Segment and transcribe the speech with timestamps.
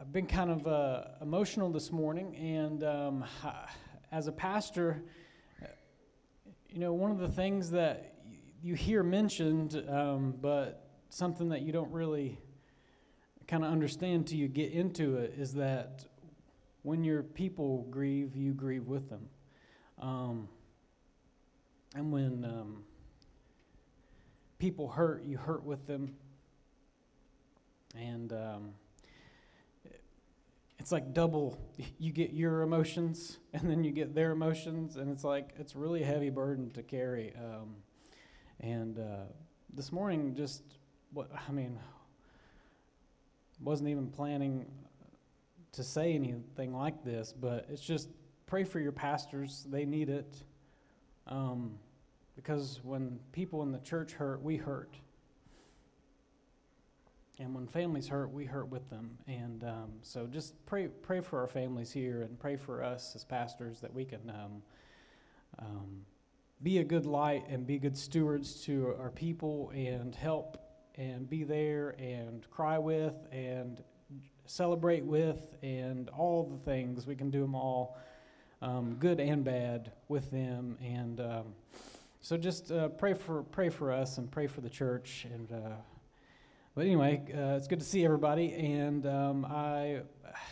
[0.00, 3.24] I've been kind of uh, emotional this morning, and um,
[4.12, 5.02] as a pastor,
[6.68, 8.14] you know, one of the things that
[8.62, 12.38] you hear mentioned, um, but something that you don't really
[13.48, 16.04] kind of understand till you get into it, is that
[16.82, 19.28] when your people grieve, you grieve with them.
[20.00, 20.48] Um,
[21.96, 22.84] and when um,
[24.60, 26.14] people hurt, you hurt with them.
[27.96, 28.74] And um,
[30.88, 31.58] it's like double.
[31.98, 36.02] You get your emotions, and then you get their emotions, and it's like it's really
[36.02, 37.34] a heavy burden to carry.
[37.36, 37.76] Um,
[38.60, 39.26] and uh,
[39.74, 40.62] this morning, just
[41.12, 41.78] what I mean,
[43.60, 44.64] wasn't even planning
[45.72, 48.08] to say anything like this, but it's just
[48.46, 49.66] pray for your pastors.
[49.68, 50.42] They need it.
[51.26, 51.74] Um,
[52.34, 54.96] because when people in the church hurt, we hurt.
[57.40, 59.16] And when families hurt, we hurt with them.
[59.28, 63.22] And um, so just pray, pray for our families here and pray for us as
[63.22, 64.62] pastors that we can um,
[65.60, 66.00] um,
[66.62, 70.58] be a good light and be good stewards to our people and help
[70.96, 73.84] and be there and cry with and
[74.46, 77.06] celebrate with and all the things.
[77.06, 77.96] We can do them all,
[78.62, 80.76] um, good and bad, with them.
[80.82, 81.44] And um,
[82.20, 85.52] so just uh, pray for pray for us and pray for the church and.
[85.52, 85.76] Uh,
[86.78, 90.02] but anyway, uh, it's good to see everybody, and um, I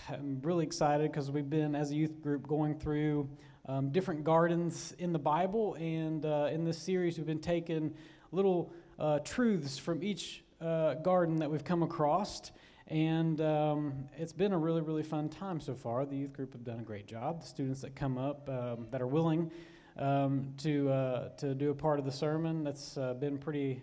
[0.08, 3.30] am really excited because we've been, as a youth group, going through
[3.66, 7.94] um, different gardens in the Bible, and uh, in this series, we've been taking
[8.32, 12.50] little uh, truths from each uh, garden that we've come across.
[12.88, 16.04] And um, it's been a really, really fun time so far.
[16.06, 17.42] The youth group have done a great job.
[17.42, 19.52] The students that come up um, that are willing
[19.97, 23.80] um, to, uh, to do a part of the sermon, that's uh, been pretty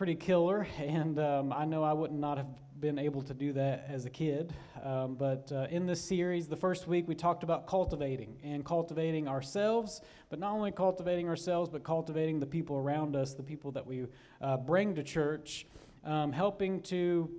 [0.00, 2.46] pretty killer, and um, I know I would not have
[2.80, 4.50] been able to do that as a kid.
[4.82, 9.28] Um, but uh, in this series, the first week we talked about cultivating and cultivating
[9.28, 13.86] ourselves, but not only cultivating ourselves, but cultivating the people around us, the people that
[13.86, 14.06] we
[14.40, 15.66] uh, bring to church,
[16.06, 17.30] um, helping to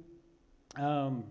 [0.77, 1.23] um,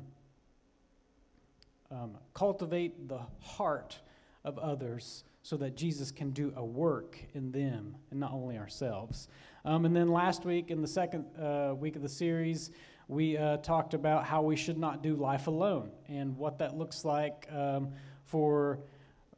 [1.92, 4.00] um, cultivate the heart
[4.42, 9.28] of others so that Jesus can do a work in them and not only ourselves.
[9.64, 12.70] Um, and then last week, in the second uh, week of the series,
[13.08, 17.04] we uh, talked about how we should not do life alone and what that looks
[17.04, 17.90] like um,
[18.24, 18.78] for,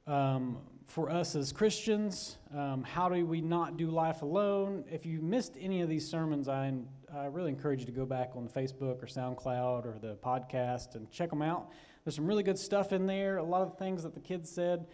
[0.06, 2.36] um, for us as Christians.
[2.54, 4.84] Um, how do we not do life alone?
[4.90, 6.72] If you missed any of these sermons, I,
[7.12, 11.10] I really encourage you to go back on Facebook or SoundCloud or the podcast and
[11.10, 11.70] check them out.
[12.04, 13.38] There's some really good stuff in there.
[13.38, 14.86] A lot of things that the kids said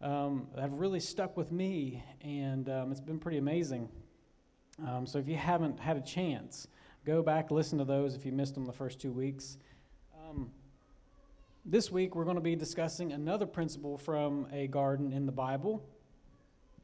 [0.00, 3.88] um, have really stuck with me, and um, it's been pretty amazing.
[4.86, 6.68] Um, so if you haven't had a chance,
[7.04, 9.58] go back, listen to those if you missed them the first two weeks.
[10.28, 10.50] Um,
[11.64, 15.82] this week, we're going to be discussing another principle from a garden in the Bible.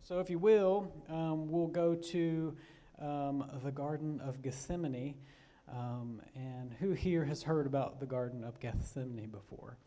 [0.03, 2.57] So, if you will, um, we'll go to
[3.01, 5.15] um, the Garden of Gethsemane.
[5.73, 9.79] Um, and who here has heard about the Garden of Gethsemane before?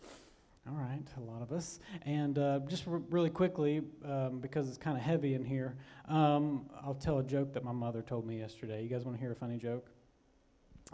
[0.70, 1.80] All right, a lot of us.
[2.02, 5.78] And uh, just r- really quickly, um, because it's kind of heavy in here,
[6.10, 8.84] um, I'll tell a joke that my mother told me yesterday.
[8.84, 9.90] You guys want to hear a funny joke?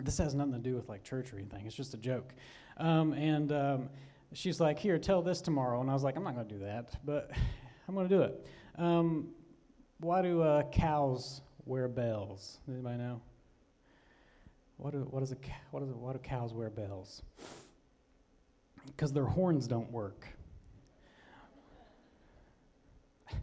[0.04, 1.66] This has nothing to do with like church or anything.
[1.66, 2.36] It's just a joke.
[2.78, 3.90] Um, and um,
[4.34, 6.66] she's like, "Here, tell this tomorrow." And I was like, "I'm not going to do
[6.66, 7.32] that, but
[7.88, 8.46] I'm going to do it."
[8.78, 9.30] Um,
[10.00, 12.60] why do uh, cows wear bells?
[12.68, 13.22] Anybody know?
[14.78, 15.38] What do, what, is a,
[15.72, 17.24] what, is a, why do cows wear bells?
[18.88, 20.28] Because their horns don't work.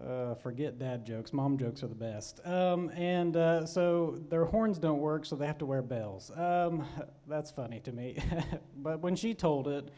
[0.00, 1.30] Uh, forget dad jokes.
[1.30, 2.40] Mom jokes are the best.
[2.46, 6.30] Um, and uh, so their horns don't work, so they have to wear bells.
[6.34, 6.86] Um,
[7.28, 8.16] that's funny to me.
[8.78, 9.90] but when she told it,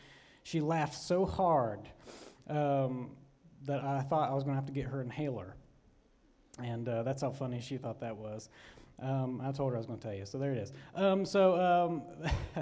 [0.42, 1.88] she laughed so hard
[2.48, 3.12] um,
[3.64, 5.54] that I thought I was going to have to get her inhaler.
[6.60, 8.48] And uh, that's how funny she thought that was.
[9.00, 10.72] Um, I told her I was going to tell you, so there it is.
[10.94, 12.02] Um, so, um,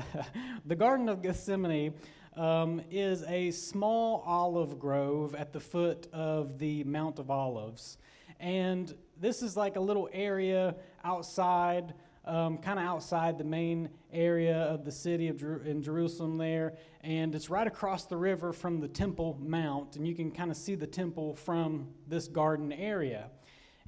[0.64, 1.94] the Garden of Gethsemane
[2.37, 7.99] um, is a small olive grove at the foot of the Mount of Olives.
[8.38, 11.93] And this is like a little area outside,
[12.25, 16.75] um, kind of outside the main area of the city of Jer- in Jerusalem there.
[17.02, 19.96] And it's right across the river from the Temple Mount.
[19.96, 23.31] And you can kind of see the temple from this garden area.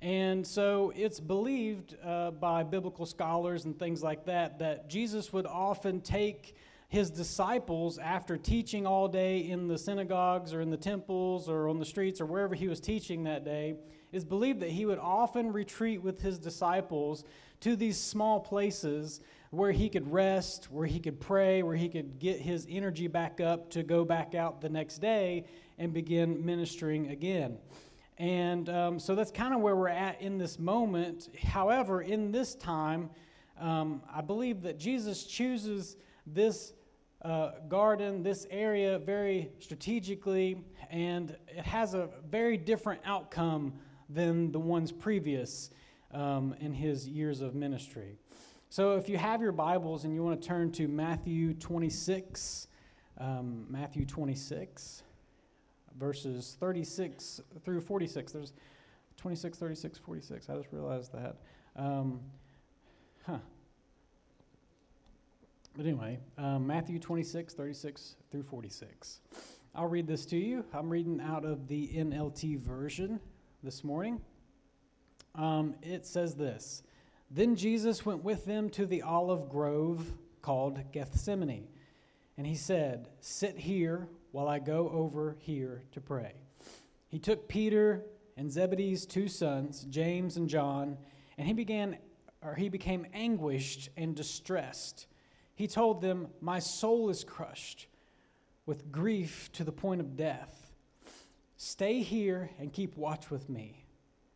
[0.03, 5.47] And so it's believed uh, by biblical scholars and things like that that Jesus would
[5.47, 6.57] often take
[6.89, 11.79] his disciples after teaching all day in the synagogues or in the temples or on
[11.79, 13.77] the streets or wherever he was teaching that day.
[14.11, 17.25] It's believed that he would often retreat with his disciples
[17.61, 19.21] to these small places
[19.51, 23.41] where he could rest, where he could pray, where he could get his energy back
[23.41, 25.45] up to go back out the next day
[25.79, 27.57] and begin ministering again.
[28.23, 31.29] And um, so that's kind of where we're at in this moment.
[31.43, 33.11] However, in this time,
[33.59, 36.73] um, I believe that Jesus chooses this
[37.23, 43.73] uh, garden, this area, very strategically, and it has a very different outcome
[44.09, 45.71] than the ones previous
[46.13, 48.21] um, in his years of ministry.
[48.71, 52.69] So, if you have your Bibles and you want to turn to Matthew 26,
[53.19, 55.03] um, Matthew 26,
[55.99, 58.33] verses 36 through 46.
[58.33, 58.53] There's
[59.17, 60.49] 26, 36, 46.
[60.49, 61.37] I just realized that.
[61.77, 62.21] Um,
[63.27, 63.39] huh.
[65.77, 69.21] But anyway, um, Matthew 26, 36 through 46.
[69.75, 70.65] I'll read this to you.
[70.75, 73.21] I'm reading out of the NLT version
[73.63, 74.21] this morning.
[75.35, 76.83] Um, it says this
[77.31, 80.13] Then Jesus went with them to the olive grove
[80.43, 81.69] called Gethsemane.
[82.37, 86.35] And he said, Sit here while I go over here to pray.
[87.09, 88.05] He took Peter
[88.37, 90.99] and Zebedee's two sons, James and John,
[91.39, 91.99] and he began
[92.43, 95.07] or he became anguished and distressed.
[95.55, 97.87] He told them, "My soul is crushed
[98.67, 100.73] with grief to the point of death.
[101.57, 103.85] Stay here and keep watch with me."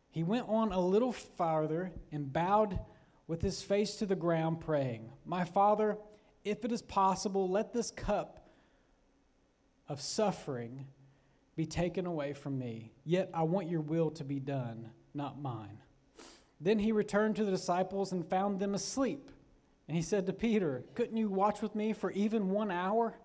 [0.09, 2.79] He went on a little farther and bowed
[3.27, 5.97] with his face to the ground praying, "My Father,
[6.45, 8.36] if it is possible, let this cup
[9.87, 10.85] of suffering
[11.55, 12.91] be taken away from me.
[13.03, 15.79] Yet I want your will to be done, not mine.
[16.61, 19.31] Then he returned to the disciples and found them asleep.
[19.87, 23.17] And he said to Peter, Couldn't you watch with me for even one hour?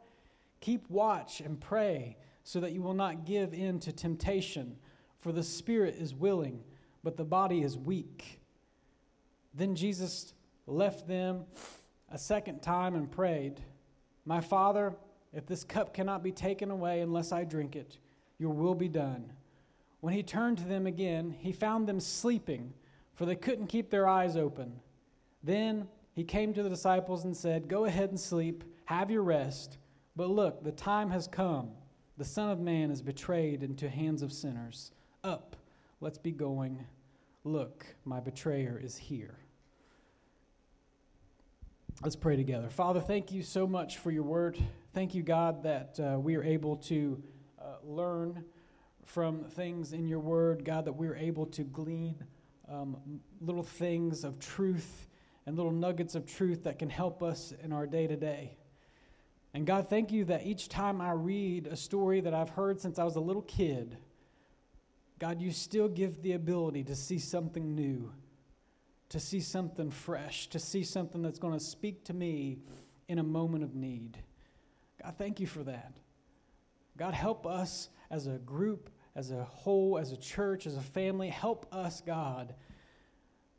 [0.60, 4.76] Keep watch and pray so that you will not give in to temptation,
[5.18, 6.62] for the spirit is willing,
[7.02, 8.40] but the body is weak.
[9.54, 10.34] Then Jesus
[10.66, 11.44] left them
[12.10, 13.60] a second time and prayed,
[14.24, 14.94] My Father,
[15.32, 17.98] if this cup cannot be taken away unless I drink it,
[18.38, 19.32] your will be done.
[20.00, 22.74] When he turned to them again, he found them sleeping,
[23.14, 24.80] for they couldn't keep their eyes open.
[25.42, 29.78] Then he came to the disciples and said, Go ahead and sleep, have your rest.
[30.16, 31.70] But look, the time has come.
[32.18, 34.92] The Son of Man is betrayed into hands of sinners.
[35.24, 35.56] Up,
[36.00, 36.84] let's be going.
[37.44, 39.38] Look, my betrayer is here.
[42.02, 42.68] Let's pray together.
[42.68, 44.58] Father, thank you so much for your word.
[44.94, 47.22] Thank you, God, that uh, we are able to
[47.58, 48.44] uh, learn
[49.04, 52.16] from things in your word, God, that we're able to glean
[52.68, 55.08] um, little things of truth
[55.46, 58.56] and little nuggets of truth that can help us in our day to day.
[59.54, 62.98] And God, thank you that each time I read a story that I've heard since
[62.98, 63.96] I was a little kid,
[65.18, 68.12] God, you still give the ability to see something new
[69.12, 72.56] to see something fresh, to see something that's going to speak to me
[73.08, 74.16] in a moment of need.
[75.02, 75.92] God, thank you for that.
[76.96, 81.28] God, help us as a group, as a whole, as a church, as a family.
[81.28, 82.54] Help us, God,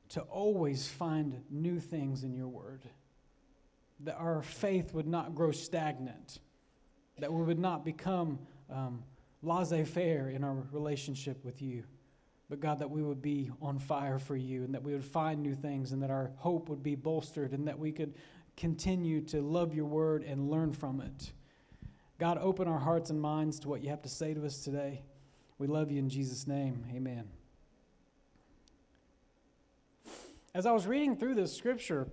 [0.09, 2.83] to always find new things in your word.
[4.01, 6.39] That our faith would not grow stagnant,
[7.19, 9.03] that we would not become um,
[9.41, 11.83] laissez faire in our relationship with you.
[12.49, 15.41] But God, that we would be on fire for you and that we would find
[15.41, 18.13] new things and that our hope would be bolstered and that we could
[18.57, 21.31] continue to love your word and learn from it.
[22.19, 25.01] God, open our hearts and minds to what you have to say to us today.
[25.57, 26.85] We love you in Jesus' name.
[26.95, 27.27] Amen.
[30.55, 32.07] As I was reading through this scripture,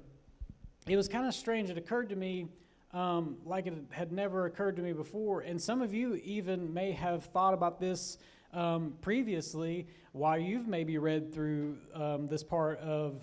[0.87, 1.69] it was kind of strange.
[1.69, 2.49] It occurred to me
[2.93, 5.43] um, like it had never occurred to me before.
[5.43, 8.19] And some of you even may have thought about this
[8.53, 13.21] um, previously while you've maybe read through um, this part of,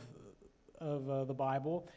[0.80, 1.88] of uh, the Bible.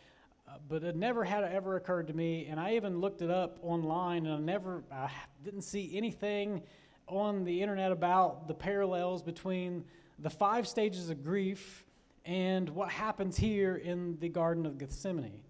[0.68, 4.26] But it never had ever occurred to me, and I even looked it up online,
[4.26, 5.10] and I never, I
[5.44, 6.62] didn't see anything
[7.06, 9.84] on the internet about the parallels between
[10.18, 11.84] the five stages of grief
[12.24, 15.42] and what happens here in the Garden of Gethsemane.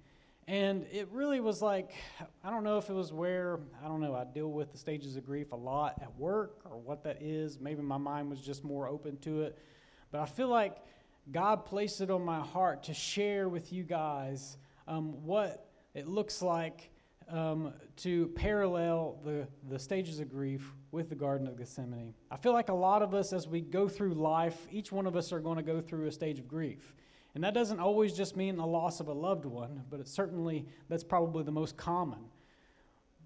[0.47, 1.93] And it really was like,
[2.43, 5.17] I don't know if it was where, I don't know, I deal with the stages
[5.17, 7.61] of grief a lot at work or what that is.
[7.61, 9.59] Maybe my mind was just more open to it.
[10.11, 10.77] But I feel like
[11.31, 14.57] God placed it on my heart to share with you guys
[14.91, 16.91] um, what it looks like
[17.29, 22.13] um, to parallel the, the stages of grief with the Garden of Gethsemane.
[22.31, 25.15] I feel like a lot of us, as we go through life, each one of
[25.15, 26.93] us are going to go through a stage of grief.
[27.37, 30.67] And that doesn't always just mean the loss of a loved one, but it's certainly,
[30.89, 32.19] that's probably the most common.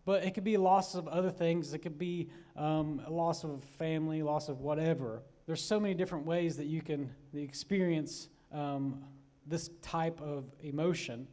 [0.04, 1.72] But it could be loss of other things.
[1.72, 5.22] It could be um, loss of family, loss of whatever.
[5.46, 9.02] There's so many different ways that you can experience um,
[9.46, 11.26] this type of emotion.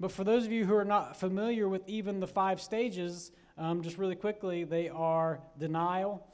[0.00, 3.82] But for those of you who are not familiar with even the five stages, um,
[3.82, 6.26] just really quickly, they are denial,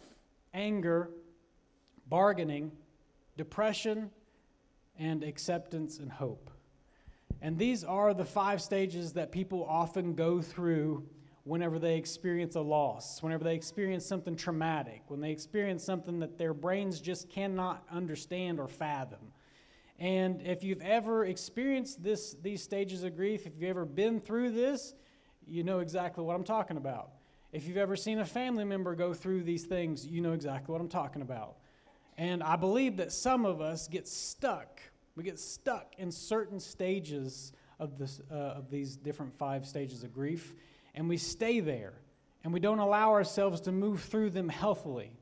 [0.54, 1.10] anger,
[2.08, 2.72] bargaining,
[3.36, 4.10] depression,
[4.98, 6.50] and acceptance and hope.
[7.42, 11.06] And these are the five stages that people often go through
[11.44, 16.36] whenever they experience a loss, whenever they experience something traumatic, when they experience something that
[16.36, 19.32] their brains just cannot understand or fathom.
[20.00, 24.52] And if you've ever experienced this, these stages of grief, if you've ever been through
[24.52, 24.94] this,
[25.46, 27.10] you know exactly what I'm talking about.
[27.52, 30.80] If you've ever seen a family member go through these things, you know exactly what
[30.80, 31.56] I'm talking about.
[32.16, 34.80] And I believe that some of us get stuck.
[35.16, 40.14] We get stuck in certain stages of, this, uh, of these different five stages of
[40.14, 40.54] grief,
[40.94, 41.94] and we stay there.
[42.42, 45.12] And we don't allow ourselves to move through them healthily.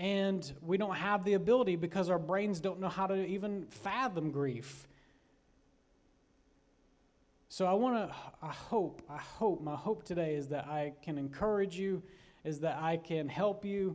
[0.00, 4.30] And we don't have the ability because our brains don't know how to even fathom
[4.30, 4.88] grief.
[7.50, 11.18] So I want to, I hope, I hope, my hope today is that I can
[11.18, 12.02] encourage you,
[12.44, 13.94] is that I can help you.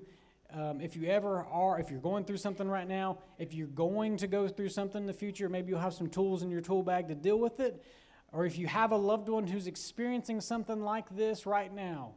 [0.54, 4.16] Um, if you ever are, if you're going through something right now, if you're going
[4.18, 6.84] to go through something in the future, maybe you'll have some tools in your tool
[6.84, 7.84] bag to deal with it.
[8.32, 12.12] Or if you have a loved one who's experiencing something like this right now,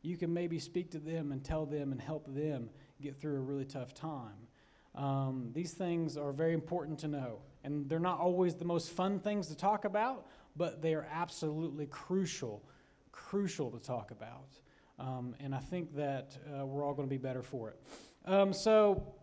[0.00, 2.70] you can maybe speak to them and tell them and help them
[3.02, 4.48] get through a really tough time.
[4.94, 7.38] Um, these things are very important to know.
[7.64, 11.86] And they're not always the most fun things to talk about, but they are absolutely
[11.86, 12.62] crucial,
[13.12, 14.58] crucial to talk about.
[14.98, 17.80] Um, and I think that uh, we're all going to be better for it.
[18.26, 19.14] Um, so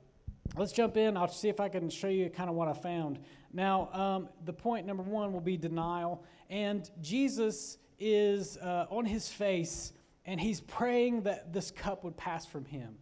[0.57, 1.15] let's jump in.
[1.15, 3.19] I'll see if I can show you kind of what I found.
[3.53, 6.24] Now, um, the point number one will be denial.
[6.50, 9.93] And Jesus is uh, on his face
[10.25, 12.95] and he's praying that this cup would pass from him.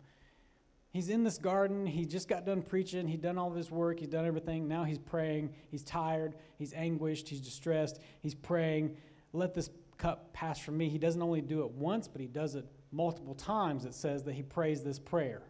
[0.91, 1.86] He's in this garden.
[1.86, 3.08] He just got done preaching.
[3.08, 4.00] He'd done all of his work.
[4.00, 4.67] He's done everything.
[4.67, 5.53] Now he's praying.
[5.70, 6.36] He's tired.
[6.58, 7.29] He's anguished.
[7.29, 8.00] He's distressed.
[8.22, 8.98] He's praying,
[9.34, 10.89] let this cup pass from me.
[10.89, 13.86] He doesn't only do it once, but he does it multiple times.
[13.86, 15.41] It says that he prays this prayer.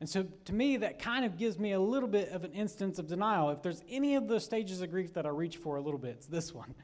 [0.00, 2.98] And so to me, that kind of gives me a little bit of an instance
[2.98, 3.50] of denial.
[3.50, 6.16] If there's any of the stages of grief that I reach for a little bit,
[6.16, 6.74] it's this one.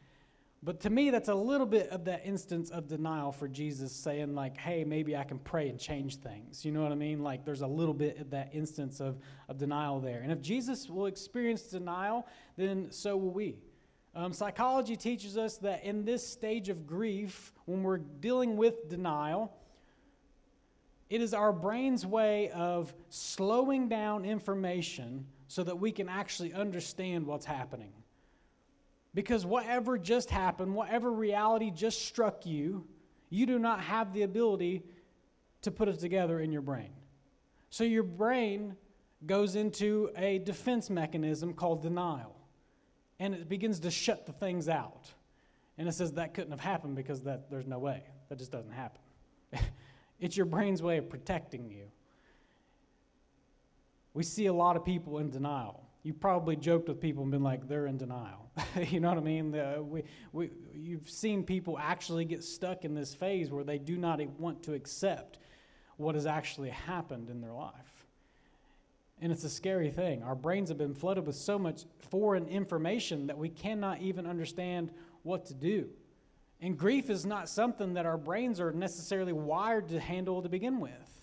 [0.64, 4.36] But to me, that's a little bit of that instance of denial for Jesus saying,
[4.36, 6.64] like, hey, maybe I can pray and change things.
[6.64, 7.24] You know what I mean?
[7.24, 10.20] Like, there's a little bit of that instance of, of denial there.
[10.20, 13.56] And if Jesus will experience denial, then so will we.
[14.14, 19.52] Um, psychology teaches us that in this stage of grief, when we're dealing with denial,
[21.10, 27.26] it is our brain's way of slowing down information so that we can actually understand
[27.26, 27.92] what's happening.
[29.14, 32.86] Because whatever just happened, whatever reality just struck you,
[33.28, 34.82] you do not have the ability
[35.62, 36.90] to put it together in your brain.
[37.70, 38.76] So your brain
[39.24, 42.36] goes into a defense mechanism called denial.
[43.18, 45.12] And it begins to shut the things out.
[45.78, 48.02] And it says that couldn't have happened because that, there's no way.
[48.28, 49.00] That just doesn't happen.
[50.20, 51.84] it's your brain's way of protecting you.
[54.14, 55.88] We see a lot of people in denial.
[56.02, 58.50] You probably joked with people and been like, they're in denial.
[58.88, 59.52] you know what I mean?
[59.52, 63.96] The, we, we, you've seen people actually get stuck in this phase where they do
[63.96, 65.38] not want to accept
[65.96, 68.06] what has actually happened in their life.
[69.20, 70.24] And it's a scary thing.
[70.24, 74.90] Our brains have been flooded with so much foreign information that we cannot even understand
[75.22, 75.88] what to do.
[76.60, 80.80] And grief is not something that our brains are necessarily wired to handle to begin
[80.80, 81.22] with.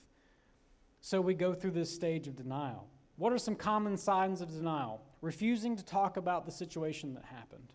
[1.02, 2.88] So we go through this stage of denial.
[3.20, 5.04] What are some common signs of denial?
[5.22, 7.74] refusing to talk about the situation that happened.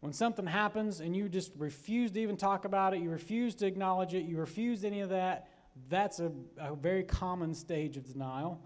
[0.00, 3.66] When something happens and you just refuse to even talk about it, you refuse to
[3.66, 5.48] acknowledge it, you refuse any of that,
[5.88, 8.62] that's a, a very common stage of denial.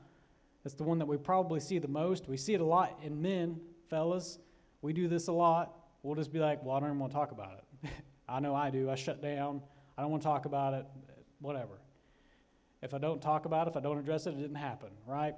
[0.63, 2.29] That's the one that we probably see the most.
[2.29, 4.39] We see it a lot in men, fellas.
[4.81, 5.77] We do this a lot.
[6.03, 7.91] We'll just be like, well, I don't even want to talk about it.
[8.29, 8.89] I know I do.
[8.89, 9.61] I shut down.
[9.99, 10.87] I don't want to talk about it.
[11.41, 11.81] Whatever.
[12.81, 15.35] If I don't talk about it, if I don't address it, it didn't happen, right?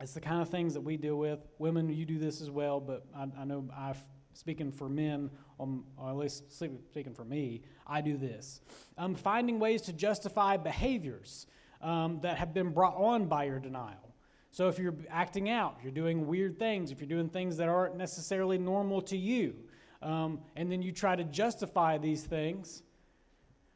[0.00, 1.40] It's the kind of things that we deal with.
[1.58, 3.94] Women, you do this as well, but I, I know i
[4.34, 5.30] speaking for men,
[5.60, 8.60] um, or at least speaking for me, I do this.
[8.96, 11.46] Um, finding ways to justify behaviors
[11.80, 14.14] um, that have been brought on by your denial.
[14.50, 17.96] So if you're acting out, you're doing weird things, if you're doing things that aren't
[17.96, 19.54] necessarily normal to you,
[20.02, 22.82] um, and then you try to justify these things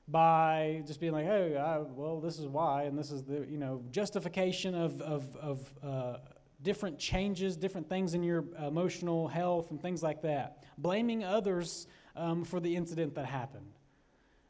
[0.08, 3.58] by just being like, hey, I, well, this is why, and this is the, you
[3.58, 6.16] know, justification of, of, of uh,
[6.62, 10.64] different changes, different things in your emotional health and things like that.
[10.78, 13.72] Blaming others um, for the incident that happened.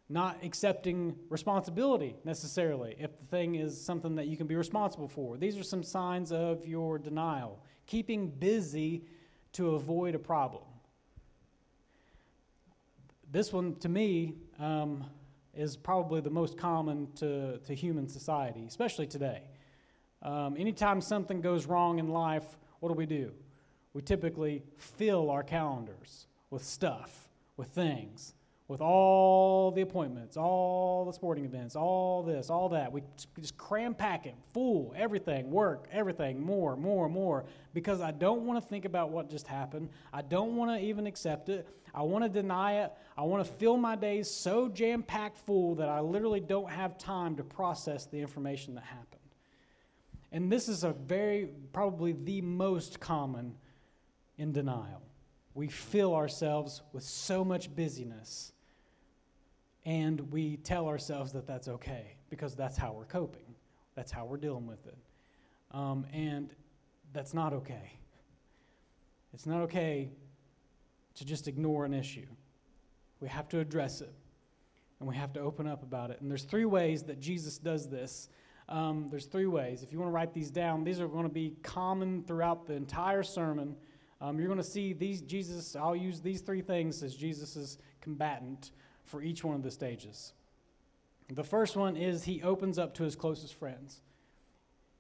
[0.09, 5.37] Not accepting responsibility necessarily if the thing is something that you can be responsible for.
[5.37, 7.65] These are some signs of your denial.
[7.87, 9.05] Keeping busy
[9.55, 10.63] to avoid a problem.
[13.33, 15.05] This one, to me, um,
[15.57, 19.43] is probably the most common to, to human society, especially today.
[20.23, 22.45] Um, anytime something goes wrong in life,
[22.81, 23.33] what do we do?
[23.93, 28.35] We typically fill our calendars with stuff, with things,
[28.69, 32.91] with all the appointments, all the sporting events, all this, all that.
[32.91, 33.03] We
[33.39, 37.45] just cram pack it, full, everything, work, everything, more, more, more,
[37.75, 39.91] because I don't want to think about what just happened.
[40.13, 41.69] I don't want to even accept it.
[41.95, 42.93] I want to deny it.
[43.17, 46.99] I want to fill my days so jam packed full that I literally don't have
[46.99, 49.21] time to process the information that happened.
[50.33, 53.55] And this is a very, probably the most common
[54.37, 55.03] in denial.
[55.55, 58.53] We fill ourselves with so much busyness
[59.87, 63.55] and we tell ourselves that that's okay because that's how we're coping.
[63.95, 64.99] That's how we're dealing with it.
[65.71, 66.53] Um, and
[67.13, 67.93] that's not okay.
[69.33, 70.11] It's not okay
[71.15, 72.27] to just ignore an issue.
[73.21, 74.13] We have to address it
[74.99, 76.21] and we have to open up about it.
[76.21, 78.29] And there's three ways that Jesus does this.
[78.69, 79.85] Um, there's three ways.
[79.85, 82.75] If you want to write these down, these are going to be common throughout the
[82.75, 83.77] entire sermon.
[84.21, 85.77] Um, you're going to see these Jesus.
[85.77, 88.73] I'll use these three things as Jesus's combatant
[89.07, 90.35] for each one of the stages.
[91.29, 94.01] The first one is he opens up to his closest friends.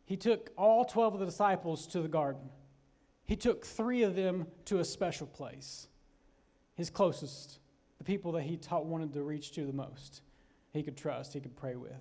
[0.06, 2.48] He took all 12 of the disciples to the garden.
[3.24, 5.88] He took three of them to a special place,
[6.74, 7.58] his closest,
[7.98, 10.22] the people that he taught wanted to reach to the most.
[10.72, 11.92] He could trust, he could pray with.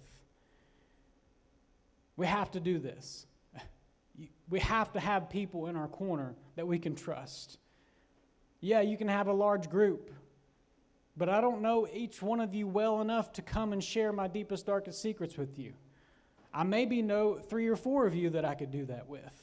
[2.15, 3.25] We have to do this.
[4.47, 7.57] We have to have people in our corner that we can trust.
[8.61, 10.11] Yeah, you can have a large group,
[11.17, 14.27] but I don't know each one of you well enough to come and share my
[14.27, 15.73] deepest, darkest secrets with you.
[16.53, 19.41] I maybe know three or four of you that I could do that with.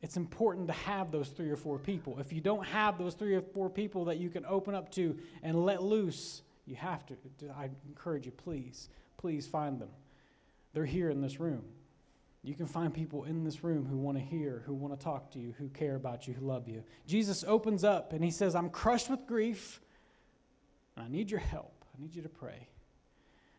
[0.00, 2.18] It's important to have those three or four people.
[2.20, 5.18] If you don't have those three or four people that you can open up to
[5.42, 7.16] and let loose, you have to.
[7.56, 9.88] I encourage you, please, please find them.
[10.72, 11.64] They're here in this room.
[12.48, 15.30] You can find people in this room who want to hear, who want to talk
[15.32, 16.82] to you, who care about you, who love you.
[17.06, 19.82] Jesus opens up and he says, I'm crushed with grief,
[20.96, 21.84] and I need your help.
[21.94, 22.70] I need you to pray.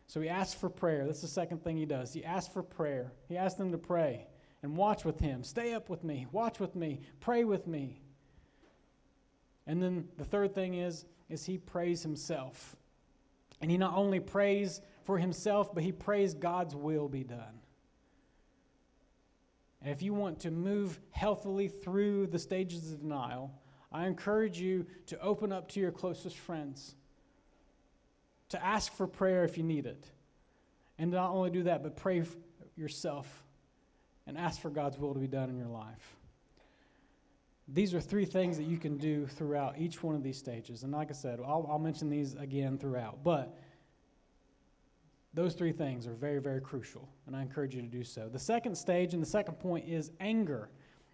[0.08, 1.06] So he asks for prayer.
[1.06, 2.12] That's the second thing he does.
[2.12, 3.12] He asks for prayer.
[3.28, 4.26] He asks them to pray
[4.60, 5.44] and watch with him.
[5.44, 6.26] Stay up with me.
[6.32, 7.00] Watch with me.
[7.20, 8.02] Pray with me.
[9.68, 12.74] And then the third thing is, is he prays himself.
[13.60, 17.59] And he not only prays for himself, but he prays God's will be done.
[19.82, 23.52] And if you want to move healthily through the stages of denial,
[23.92, 26.94] I encourage you to open up to your closest friends,
[28.50, 30.04] to ask for prayer if you need it.
[30.98, 32.22] And not only do that, but pray
[32.76, 33.44] yourself
[34.26, 36.16] and ask for God's will to be done in your life.
[37.66, 40.82] These are three things that you can do throughout each one of these stages.
[40.82, 43.22] And like I said, I'll, I'll mention these again throughout.
[43.22, 43.56] But
[45.32, 48.28] those three things are very, very crucial, and I encourage you to do so.
[48.28, 50.70] The second stage and the second point is anger.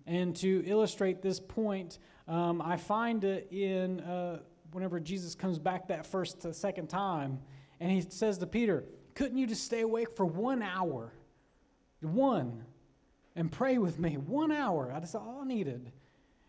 [0.06, 1.98] And to illustrate this point,
[2.28, 4.40] um, I find it in uh,
[4.72, 7.40] whenever Jesus comes back that first to second time,
[7.80, 11.12] and he says to Peter, Couldn't you just stay awake for one hour?
[12.00, 12.64] One.
[13.34, 14.16] And pray with me.
[14.16, 14.88] One hour.
[14.92, 15.92] That's all I needed.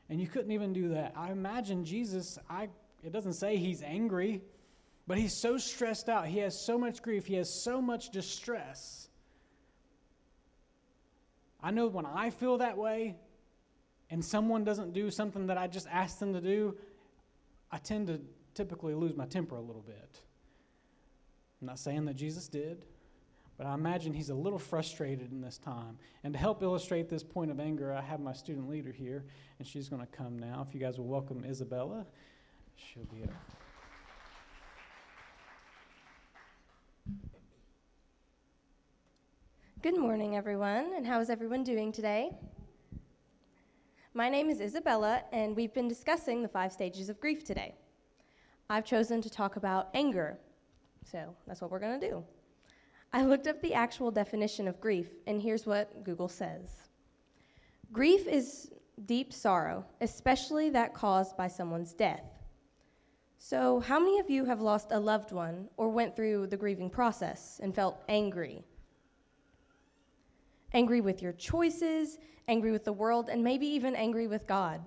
[0.10, 1.14] And you couldn't even do that.
[1.18, 2.70] I imagine Jesus, I,
[3.04, 4.42] it doesn't say he's angry.
[5.08, 6.28] But he's so stressed out.
[6.28, 7.26] He has so much grief.
[7.26, 9.08] He has so much distress.
[11.64, 13.16] I know when I feel that way
[14.10, 16.78] and someone doesn't do something that I just asked them to do,
[17.72, 18.22] I tend to
[18.54, 20.22] typically lose my temper a little bit.
[21.62, 22.86] I'm not saying that Jesus did,
[23.58, 25.98] but I imagine he's a little frustrated in this time.
[26.24, 29.26] And to help illustrate this point of anger, I have my student leader here,
[29.58, 30.66] and she's going to come now.
[30.68, 32.06] If you guys will welcome Isabella,
[32.76, 33.67] she'll be up.
[39.88, 42.32] Good morning, everyone, and how is everyone doing today?
[44.14, 47.74] My name is Isabella, and we've been discussing the five stages of grief today.
[48.70, 50.40] I've chosen to talk about anger,
[51.10, 52.22] so that's what we're going to do.
[53.14, 56.90] I looked up the actual definition of grief, and here's what Google says
[57.94, 58.70] Grief is
[59.06, 62.26] deep sorrow, especially that caused by someone's death.
[63.38, 66.90] So, how many of you have lost a loved one or went through the grieving
[66.90, 68.66] process and felt angry?
[70.74, 74.82] Angry with your choices, angry with the world, and maybe even angry with God.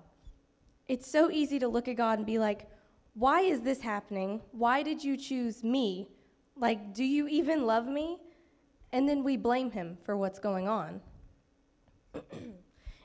[0.89, 2.69] It's so easy to look at God and be like,
[3.15, 4.41] why is this happening?
[4.53, 6.09] Why did you choose me?
[6.57, 8.19] Like, do you even love me?
[8.93, 11.01] And then we blame him for what's going on.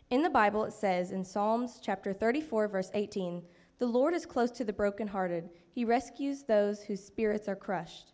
[0.09, 3.43] in the Bible, it says in Psalms chapter 34, verse 18,
[3.79, 5.49] The Lord is close to the brokenhearted.
[5.69, 8.13] He rescues those whose spirits are crushed.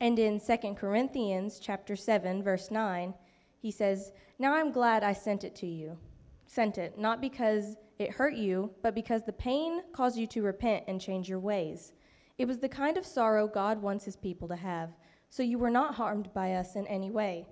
[0.00, 3.14] And in 2 Corinthians chapter 7 verse 9,
[3.60, 5.98] he says, "Now I'm glad I sent it to you.
[6.46, 10.84] Sent it not because it hurt you, but because the pain caused you to repent
[10.88, 11.92] and change your ways.
[12.38, 14.96] It was the kind of sorrow God wants his people to have,
[15.28, 17.46] so you were not harmed by us in any way."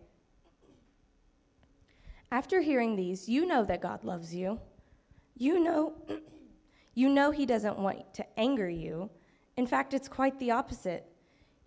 [2.31, 4.61] After hearing these, you know that God loves you.
[5.37, 5.94] You know
[6.94, 9.11] you know he doesn't want to anger you.
[9.57, 11.08] In fact, it's quite the opposite.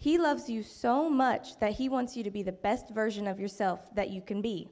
[0.01, 3.39] He loves you so much that he wants you to be the best version of
[3.39, 4.67] yourself that you can be.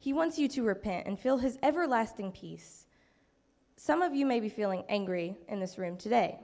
[0.00, 2.88] He wants you to repent and feel his everlasting peace.
[3.76, 6.40] Some of you may be feeling angry in this room today.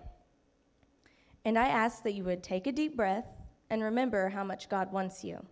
[1.45, 3.27] And I ask that you would take a deep breath
[3.69, 5.45] and remember how much God wants you.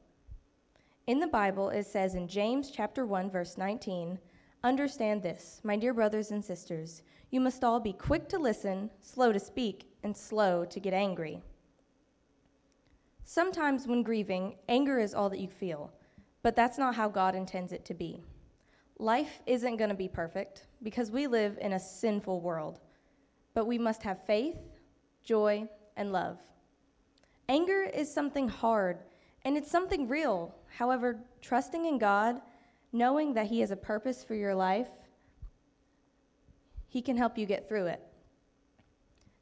[1.09, 4.20] In the Bible, it says in James chapter 1 verse 19,
[4.62, 9.33] "Understand this, my dear brothers and sisters, you must all be quick to listen, slow
[9.33, 11.42] to speak, and slow to get angry."
[13.34, 15.90] Sometimes when grieving, anger is all that you feel,
[16.42, 18.22] but that's not how God intends it to be.
[18.98, 22.80] Life isn't going to be perfect because we live in a sinful world,
[23.54, 24.58] but we must have faith,
[25.24, 25.66] joy,
[25.96, 26.40] and love.
[27.48, 28.98] Anger is something hard
[29.46, 30.54] and it's something real.
[30.66, 32.42] However, trusting in God,
[32.92, 34.90] knowing that He has a purpose for your life,
[36.86, 38.02] He can help you get through it.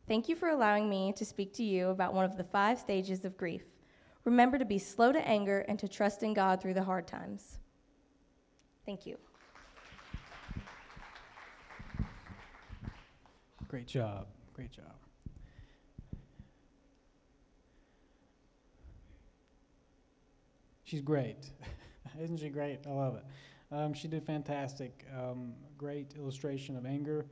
[0.06, 3.24] Thank you for allowing me to speak to you about one of the five stages
[3.24, 3.64] of grief.
[4.30, 7.58] Remember to be slow to anger and to trust in God through the hard times.
[8.86, 9.18] Thank you.
[13.66, 14.28] Great job.
[14.54, 14.94] Great job.
[20.84, 21.50] She's great.
[22.22, 22.86] Isn't she great?
[22.86, 23.24] I love it.
[23.74, 25.06] Um, she did fantastic.
[25.12, 27.26] Um, great illustration of anger.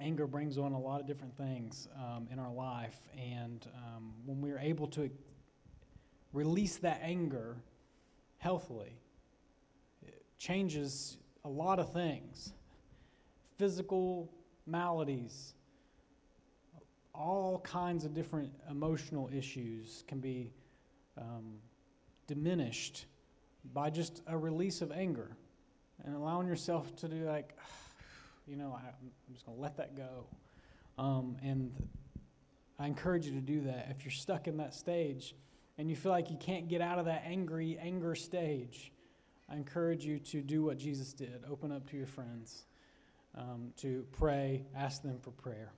[0.00, 4.40] Anger brings on a lot of different things um, in our life, and um, when
[4.40, 5.08] we're able to
[6.32, 7.56] release that anger
[8.38, 8.98] healthily,
[10.02, 12.52] it changes a lot of things.
[13.56, 14.30] Physical
[14.66, 15.54] maladies,
[17.14, 20.52] all kinds of different emotional issues can be
[21.16, 21.54] um,
[22.26, 23.06] diminished
[23.72, 25.36] by just a release of anger.
[26.04, 27.56] And allowing yourself to do like,
[28.46, 30.26] you know, I, am just going to let that go.
[30.98, 31.72] Um, and
[32.78, 33.88] I encourage you to do that.
[33.90, 35.34] If you're stuck in that stage
[35.78, 38.92] and you feel like you can't get out of that angry anger stage,
[39.48, 42.64] I encourage you to do what Jesus did open up to your friends,
[43.36, 45.72] um, to pray, ask them for prayer.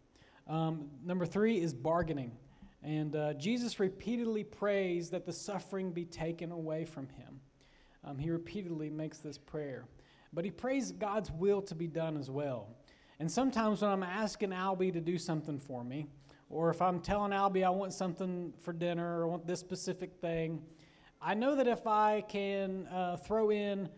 [0.49, 2.33] Um, number three is bargaining.
[2.83, 7.41] And uh, Jesus repeatedly prays that the suffering be taken away from him.
[8.05, 9.87] Um, he repeatedly makes this prayer.
[10.33, 12.69] But he prays God's will to be done as well.
[13.19, 16.07] And sometimes when I'm asking Albie to do something for me,
[16.49, 20.15] or if I'm telling Albie I want something for dinner or I want this specific
[20.21, 20.63] thing,
[21.21, 23.89] I know that if I can uh, throw in,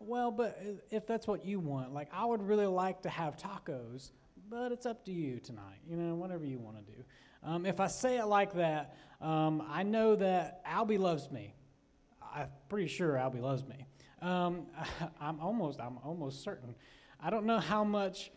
[0.00, 4.10] well, but if that's what you want, like I would really like to have tacos,
[4.50, 7.04] but it's up to you tonight, you know, whatever you want to do.
[7.42, 11.54] Um, if I say it like that, um, I know that Albie loves me.
[12.34, 13.86] I'm pretty sure Albie loves me.
[14.24, 14.66] Um,
[15.20, 16.74] I, am almost, I'm almost certain.
[17.20, 18.32] I don't know how much,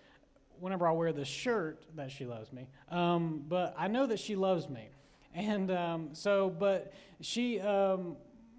[0.60, 2.68] whenever I wear the shirt, that she loves me.
[2.92, 4.90] Um, but I know that she loves me,
[5.34, 8.18] and um, so, but she um,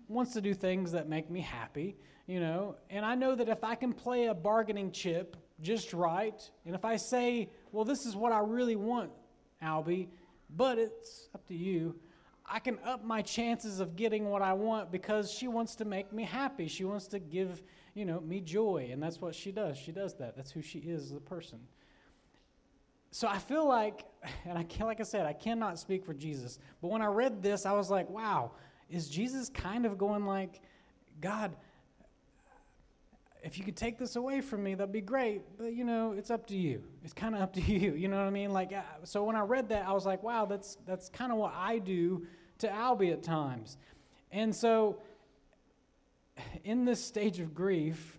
[0.09, 2.77] wants to do things that make me happy, you know.
[2.89, 6.85] And I know that if I can play a bargaining chip just right, and if
[6.85, 9.11] I say, well, this is what I really want,
[9.63, 10.09] Albie,
[10.49, 11.97] but it's up to you.
[12.51, 16.13] I can up my chances of getting what I want because she wants to make
[16.13, 16.67] me happy.
[16.67, 17.63] She wants to give,
[17.95, 19.77] you know, me joy, and that's what she does.
[19.77, 20.37] She does that.
[20.37, 21.59] That's who she is as a person.
[23.11, 24.05] So I feel like,
[24.47, 27.43] and I can, like I said, I cannot speak for Jesus, but when I read
[27.43, 28.53] this, I was like, wow,
[28.89, 30.61] is Jesus kind of going like,
[31.21, 31.55] God,
[33.43, 35.43] if you could take this away from me, that'd be great.
[35.57, 36.83] But you know, it's up to you.
[37.05, 37.95] It's kind of up to you.
[37.95, 38.53] You know what I mean?
[38.53, 41.39] Like, uh, so when I read that, I was like, wow, that's that's kind of
[41.39, 42.27] what I do
[42.59, 43.77] to Albie at times.
[44.31, 45.01] And so,
[46.65, 48.19] in this stage of grief,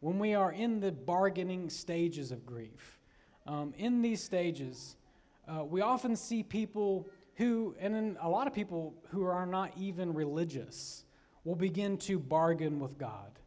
[0.00, 2.98] when we are in the bargaining stages of grief,
[3.46, 4.96] um, in these stages,
[5.48, 9.72] uh, we often see people who, and then a lot of people who are not
[9.76, 11.04] even religious,
[11.44, 13.39] will begin to bargain with God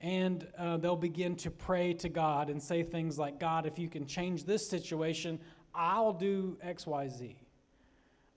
[0.00, 3.88] and uh, they'll begin to pray to God and say things like, God, if you
[3.88, 5.38] can change this situation,
[5.74, 7.36] I'll do X, Y, Z.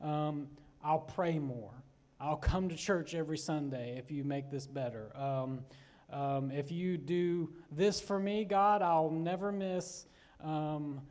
[0.02, 0.48] Um,
[0.84, 1.74] I'll pray more.
[2.20, 5.16] I'll come to church every Sunday if you make this better.
[5.16, 5.60] Um,
[6.12, 10.08] um, if you do this for me, God, I'll never miss
[10.44, 11.02] um,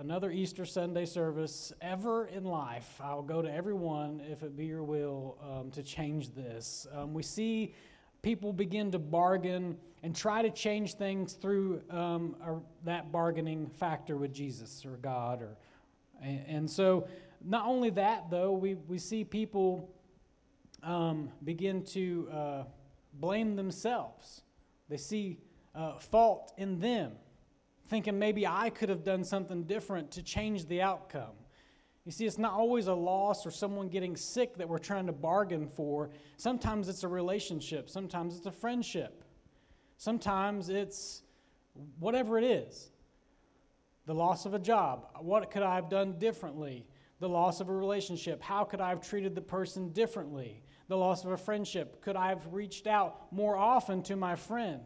[0.00, 2.98] another Easter Sunday service ever in life.
[3.02, 6.86] I'll go to everyone if it be your will um, to change this.
[6.94, 7.74] Um, we see
[8.22, 12.36] people begin to bargain and try to change things through um,
[12.84, 15.42] that bargaining factor with Jesus or God.
[15.42, 15.56] Or,
[16.22, 17.06] and, and, so,
[17.44, 19.90] not only that, though, we, we see people
[20.82, 22.62] um, begin to uh,
[23.14, 24.42] blame themselves.
[24.88, 25.38] They see
[25.74, 27.12] uh, fault in them,
[27.88, 31.39] thinking maybe I could have done something different to change the outcome.
[32.10, 35.12] You see, it's not always a loss or someone getting sick that we're trying to
[35.12, 36.10] bargain for.
[36.38, 39.22] Sometimes it's a relationship, sometimes it's a friendship,
[39.96, 41.22] sometimes it's
[42.00, 42.90] whatever it is.
[44.06, 45.06] The loss of a job.
[45.20, 46.84] What could I have done differently?
[47.20, 48.42] The loss of a relationship.
[48.42, 50.64] How could I have treated the person differently?
[50.88, 52.02] The loss of a friendship.
[52.02, 54.82] Could I have reached out more often to my friend?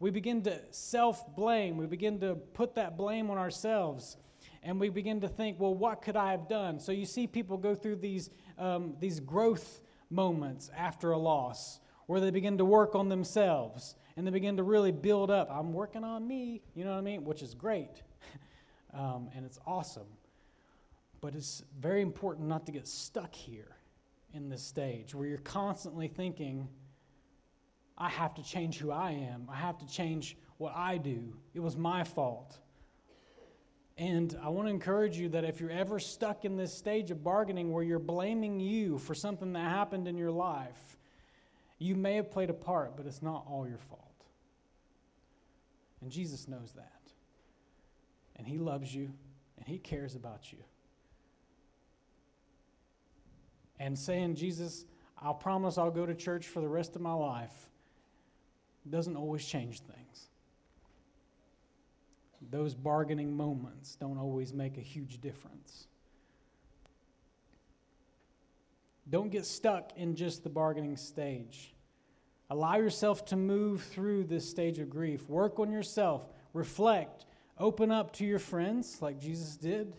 [0.00, 1.76] We begin to self blame.
[1.76, 4.16] We begin to put that blame on ourselves
[4.66, 6.80] and we begin to think, well, what could I have done?
[6.80, 12.18] So you see people go through these, um, these growth moments after a loss where
[12.20, 15.48] they begin to work on themselves and they begin to really build up.
[15.52, 17.24] I'm working on me, you know what I mean?
[17.24, 18.02] Which is great
[18.92, 20.08] um, and it's awesome.
[21.20, 23.76] But it's very important not to get stuck here
[24.34, 26.68] in this stage where you're constantly thinking,
[27.96, 29.46] I have to change who I am.
[29.48, 31.36] I have to change what I do.
[31.54, 32.58] It was my fault.
[33.98, 37.24] And I want to encourage you that if you're ever stuck in this stage of
[37.24, 40.98] bargaining where you're blaming you for something that happened in your life,
[41.78, 44.02] you may have played a part, but it's not all your fault.
[46.02, 46.92] And Jesus knows that.
[48.36, 49.12] And He loves you,
[49.56, 50.58] and He cares about you.
[53.78, 54.84] And saying, Jesus,
[55.20, 57.70] I'll promise I'll go to church for the rest of my life,
[58.88, 60.05] doesn't always change things
[62.50, 65.88] those bargaining moments don't always make a huge difference.
[69.08, 71.74] Don't get stuck in just the bargaining stage.
[72.50, 75.28] Allow yourself to move through this stage of grief.
[75.28, 76.22] Work on yourself.
[76.52, 77.24] Reflect.
[77.58, 79.94] Open up to your friends like Jesus did.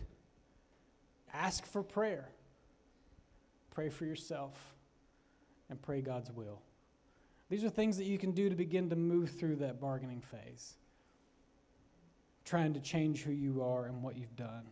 [1.32, 2.28] Ask for prayer.
[3.70, 4.54] Pray for yourself
[5.70, 6.60] and pray God's will.
[7.50, 10.74] These are things that you can do to begin to move through that bargaining phase
[12.48, 14.64] trying to change who you are and what you've done.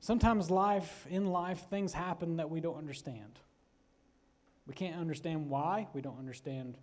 [0.00, 3.40] Sometimes life, in life, things happen that we don't understand.
[4.66, 5.88] We can't understand why.
[5.92, 6.78] We don't understand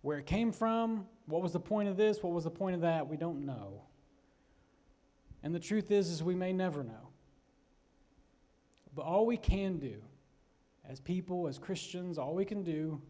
[0.00, 1.06] where it came from.
[1.26, 2.22] What was the point of this?
[2.22, 3.06] What was the point of that?
[3.06, 3.82] We don't know.
[5.42, 7.10] And the truth is, is we may never know.
[8.94, 9.96] But all we can do
[10.88, 13.02] as people, as Christians, all we can do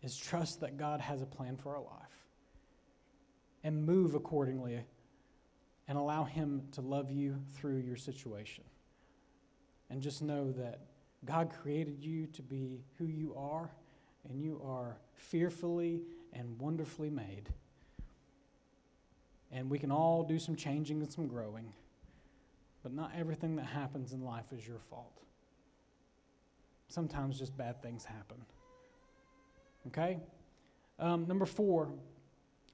[0.00, 2.01] is trust that God has a plan for our life
[3.64, 4.84] and move accordingly
[5.88, 8.64] and allow Him to love you through your situation.
[9.90, 10.80] And just know that
[11.24, 13.70] God created you to be who you are,
[14.28, 17.50] and you are fearfully and wonderfully made.
[19.50, 21.72] And we can all do some changing and some growing,
[22.82, 25.20] but not everything that happens in life is your fault.
[26.88, 28.38] Sometimes just bad things happen.
[29.88, 30.18] Okay?
[30.98, 31.92] Um, number four,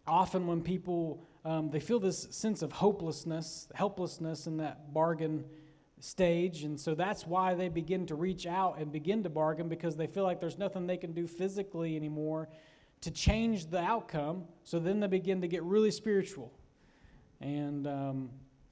[0.09, 5.45] often when people um, they feel this sense of hopelessness helplessness in that bargain
[6.01, 9.97] stage and so that's why they begin to reach out and begin to bargain because
[9.97, 12.49] they feel like there's nothing they can do physically anymore
[13.01, 16.53] to change the outcome so then they begin to get really spiritual.
[17.41, 18.31] And um,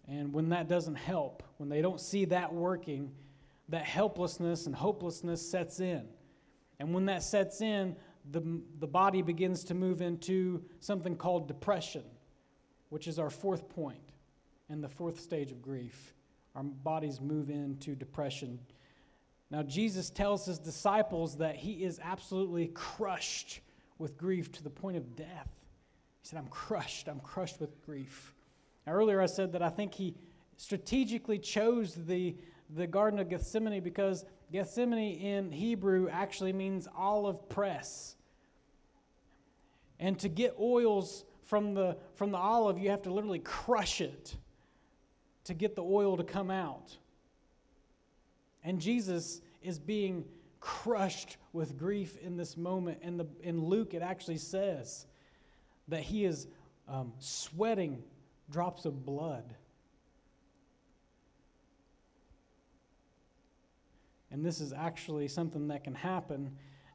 [0.09, 3.13] and when that doesn't help when they don't see that working
[3.69, 6.05] that helplessness and hopelessness sets in.
[6.79, 7.97] And when that sets in
[8.31, 12.03] the, the body begins to move into something called depression,
[12.89, 14.01] which is our fourth point
[14.69, 16.15] and the fourth stage of grief.
[16.55, 18.59] Our bodies move into depression.
[19.51, 23.61] Now, Jesus tells his disciples that he is absolutely crushed
[23.99, 25.49] with grief to the point of death.
[26.23, 27.09] He said, I'm crushed.
[27.09, 28.35] I'm crushed with grief.
[28.87, 30.15] Now, earlier I said that I think he
[30.57, 32.37] strategically chose the,
[32.75, 38.16] the Garden of Gethsemane because Gethsemane in Hebrew actually means olive press.
[39.99, 44.37] And to get oils from the, from the olive, you have to literally crush it
[45.45, 46.97] to get the oil to come out.
[48.65, 50.25] And Jesus is being
[50.61, 52.99] crushed with grief in this moment.
[53.03, 55.07] And the, in Luke, it actually says
[55.89, 56.49] that he is
[56.89, 58.03] um, sweating
[58.51, 59.55] drops of blood.
[64.33, 66.51] And this is actually something that can happen.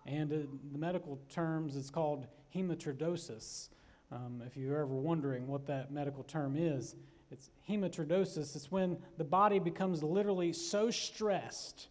[0.06, 3.70] And in the medical terms, it's called hematidrosis.
[4.12, 6.96] Um, if you're ever wondering what that medical term is,
[7.32, 8.56] it's hematidrosis.
[8.56, 11.88] It's when the body becomes literally so stressed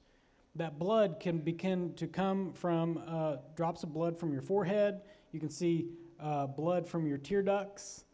[0.56, 5.00] that blood can begin to come from uh, drops of blood from your forehead.
[5.32, 8.04] You can see uh, blood from your tear ducts,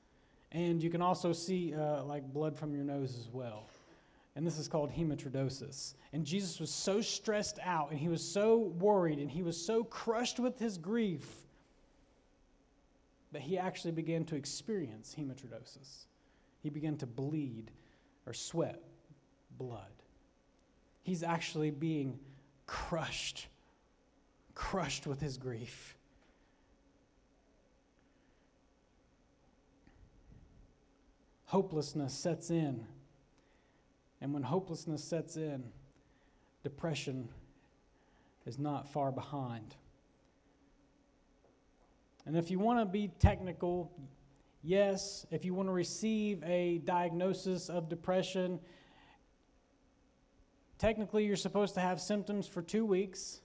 [0.53, 3.69] and you can also see uh, like blood from your nose as well.
[4.37, 5.95] And this is called hematidrosis.
[6.13, 9.83] And Jesus was so stressed out, and he was so worried, and he was so
[9.83, 11.46] crushed with his grief
[13.37, 16.07] that he actually began to experience hematidrosis.
[16.62, 17.70] He began to bleed
[18.25, 18.83] or sweat
[19.59, 19.92] blood.
[21.03, 22.18] He's actually being
[22.64, 23.49] crushed,
[24.55, 25.99] crushed with his grief.
[31.44, 32.87] Hopelessness sets in.
[34.22, 35.62] And when hopelessness sets in,
[36.62, 37.29] depression
[38.46, 39.75] is not far behind.
[42.27, 43.93] And if you want to be technical,
[44.62, 48.59] yes, if you want to receive a diagnosis of depression,
[50.77, 53.43] technically you're supposed to have symptoms for two weeks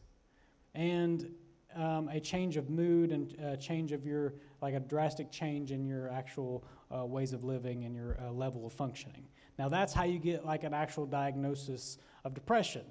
[0.74, 1.30] and
[1.76, 5.86] um, a change of mood and a change of your, like a drastic change in
[5.86, 6.63] your actual
[6.94, 9.28] uh, ways of living and your uh, level of functioning.
[9.60, 12.84] Now, that's how you get like an actual diagnosis of depression.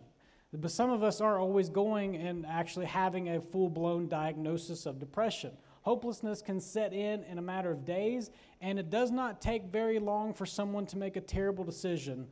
[0.53, 4.99] But some of us aren't always going and actually having a full blown diagnosis of
[4.99, 5.53] depression.
[5.83, 9.99] Hopelessness can set in in a matter of days, and it does not take very
[9.99, 12.27] long for someone to make a terrible decision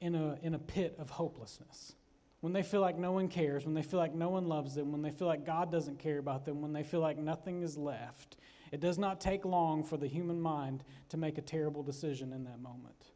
[0.00, 1.94] in a, in a pit of hopelessness.
[2.40, 4.90] When they feel like no one cares, when they feel like no one loves them,
[4.90, 7.78] when they feel like God doesn't care about them, when they feel like nothing is
[7.78, 8.36] left,
[8.72, 12.42] it does not take long for the human mind to make a terrible decision in
[12.44, 13.12] that moment.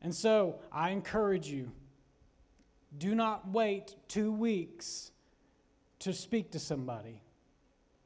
[0.00, 1.72] And so I encourage you
[2.96, 5.10] do not wait two weeks
[5.98, 7.23] to speak to somebody.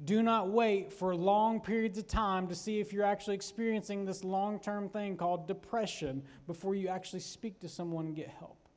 [0.05, 4.23] Do not wait for long periods of time to see if you're actually experiencing this
[4.23, 8.69] long term thing called depression before you actually speak to someone and get help.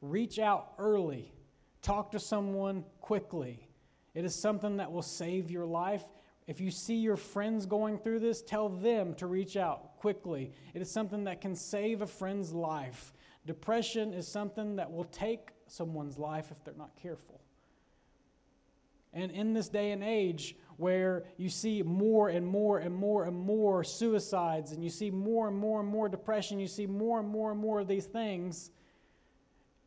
[0.00, 1.32] Reach out early,
[1.82, 3.68] talk to someone quickly.
[4.14, 6.04] It is something that will save your life.
[6.46, 10.52] If you see your friends going through this, tell them to reach out quickly.
[10.74, 13.12] It is something that can save a friend's life.
[13.46, 17.41] Depression is something that will take someone's life if they're not careful.
[19.12, 23.36] And in this day and age where you see more and more and more and
[23.36, 27.28] more suicides, and you see more and more and more depression, you see more and
[27.28, 28.70] more and more of these things,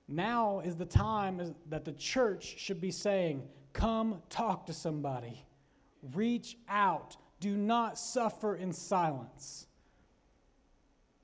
[0.08, 5.44] now is the time that the church should be saying, Come talk to somebody,
[6.14, 9.68] reach out, do not suffer in silence.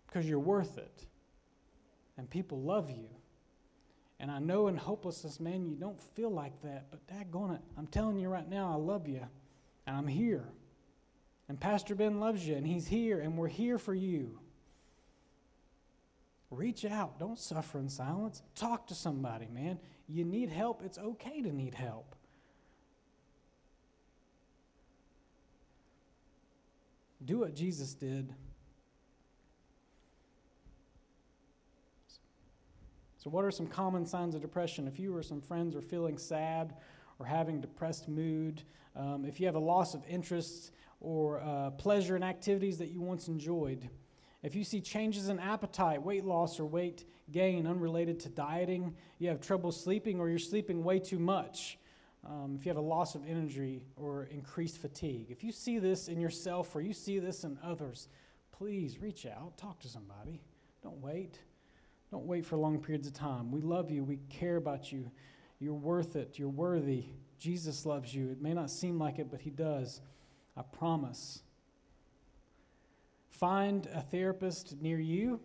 [0.08, 1.06] Because you're worth it,
[2.18, 3.08] and people love you.
[4.22, 7.88] And I know in hopelessness, man, you don't feel like that, but daggone it, I'm
[7.88, 9.26] telling you right now, I love you,
[9.88, 10.46] and I'm here.
[11.50, 14.40] And Pastor Ben loves you, and he's here, and we're here for you.
[16.52, 17.18] Reach out.
[17.18, 18.44] Don't suffer in silence.
[18.54, 19.80] Talk to somebody, man.
[20.08, 20.84] You need help.
[20.86, 22.14] It's okay to need help.
[27.26, 28.36] Do what Jesus did.
[33.22, 34.88] So, what are some common signs of depression?
[34.88, 36.74] If you or some friends are feeling sad
[37.20, 38.64] or having depressed mood,
[38.96, 43.00] um, if you have a loss of interest or uh, pleasure in activities that you
[43.00, 43.88] once enjoyed,
[44.42, 49.30] if you see changes in appetite, weight loss, or weight gain unrelated to dieting, you
[49.30, 51.78] have trouble sleeping or you're sleeping way too much,
[52.26, 56.08] um, if you have a loss of energy or increased fatigue, if you see this
[56.08, 58.08] in yourself or you see this in others,
[58.52, 60.42] please reach out, talk to somebody.
[60.82, 61.38] Don't wait.
[62.12, 63.52] Don't wait for long periods of time.
[63.52, 64.04] We love you.
[64.04, 65.10] We care about you.
[65.60, 66.38] You're worth it.
[66.38, 67.06] You're worthy.
[67.39, 68.30] Jesus loves you.
[68.30, 70.02] It may not seem like it, but He does.
[70.58, 71.43] I promise.
[73.30, 75.39] Find a therapist near you,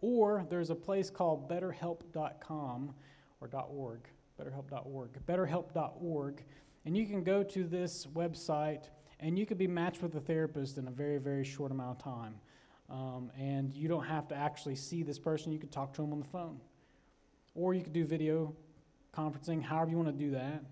[0.00, 2.94] or there's a place called betterhelp.com
[3.40, 4.00] or .org,
[4.40, 6.44] betterhelp.org, betterhelp.org,
[6.84, 8.84] and you can go to this website
[9.20, 12.04] and you can be matched with a therapist in a very, very short amount of
[12.04, 12.34] time.
[12.90, 15.52] Um, and you don't have to actually see this person.
[15.52, 16.60] You could talk to them on the phone.
[17.54, 18.54] Or you could do video
[19.16, 20.64] conferencing, however you want to do that.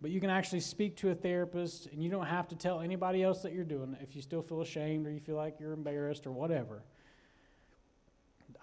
[0.00, 3.22] But you can actually speak to a therapist, and you don't have to tell anybody
[3.22, 5.72] else that you're doing it if you still feel ashamed or you feel like you're
[5.72, 6.82] embarrassed or whatever.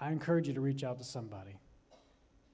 [0.02, 1.60] I encourage you to reach out to somebody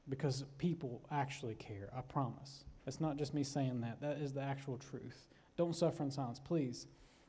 [0.10, 2.66] because people actually care, I promise.
[2.86, 5.28] It's not just me saying that, that is the actual truth.
[5.58, 6.88] Don't suffer in silence, please.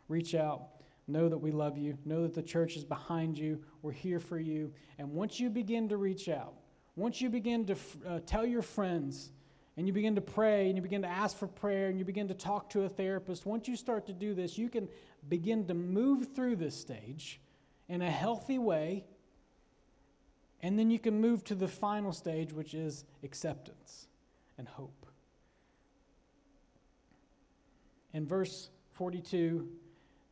[0.09, 0.69] Reach out.
[1.09, 1.97] Know that we love you.
[2.05, 3.63] Know that the church is behind you.
[3.83, 4.73] We're here for you.
[4.99, 6.55] And once you begin to reach out,
[6.97, 7.77] once you begin to
[8.07, 9.31] uh, tell your friends
[9.77, 12.27] and you begin to pray and you begin to ask for prayer and you begin
[12.29, 14.89] to talk to a therapist, once you start to do this, you can
[15.29, 17.41] begin to move through this stage
[17.89, 19.05] in a healthy way.
[20.63, 24.09] And then you can move to the final stage, which is acceptance
[24.59, 25.07] and hope.
[28.13, 29.69] In verse 42,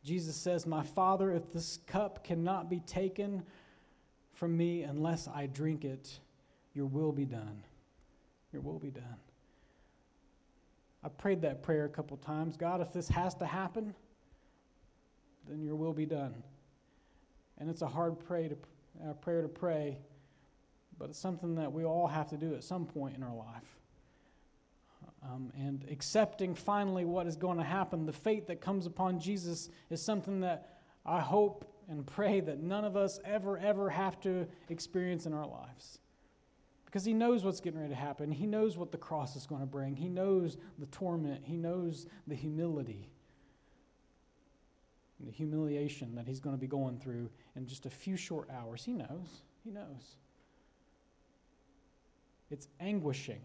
[0.05, 3.43] Jesus says, My Father, if this cup cannot be taken
[4.35, 6.21] from me unless I drink it,
[6.75, 7.65] your will be done.
[8.53, 9.17] Your will be done.
[11.03, 12.57] I prayed that prayer a couple times.
[12.57, 13.95] God, if this has to happen,
[15.49, 16.35] then your will be done.
[17.59, 18.57] And it's a hard pray to,
[19.07, 19.99] uh, prayer to pray,
[20.99, 23.74] but it's something that we all have to do at some point in our life.
[25.25, 29.71] Um, and accepting finally what is going to happen, the fate that comes upon Jesus,
[29.89, 34.47] is something that I hope and pray that none of us ever, ever have to
[34.69, 35.99] experience in our lives
[36.95, 38.31] because he knows what's getting ready to happen.
[38.31, 39.97] He knows what the cross is going to bring.
[39.97, 41.43] He knows the torment.
[41.45, 43.09] He knows the humility,
[45.19, 48.85] the humiliation that he's going to be going through in just a few short hours.
[48.85, 49.43] He knows.
[49.65, 50.19] He knows.
[52.49, 53.41] It's anguishing.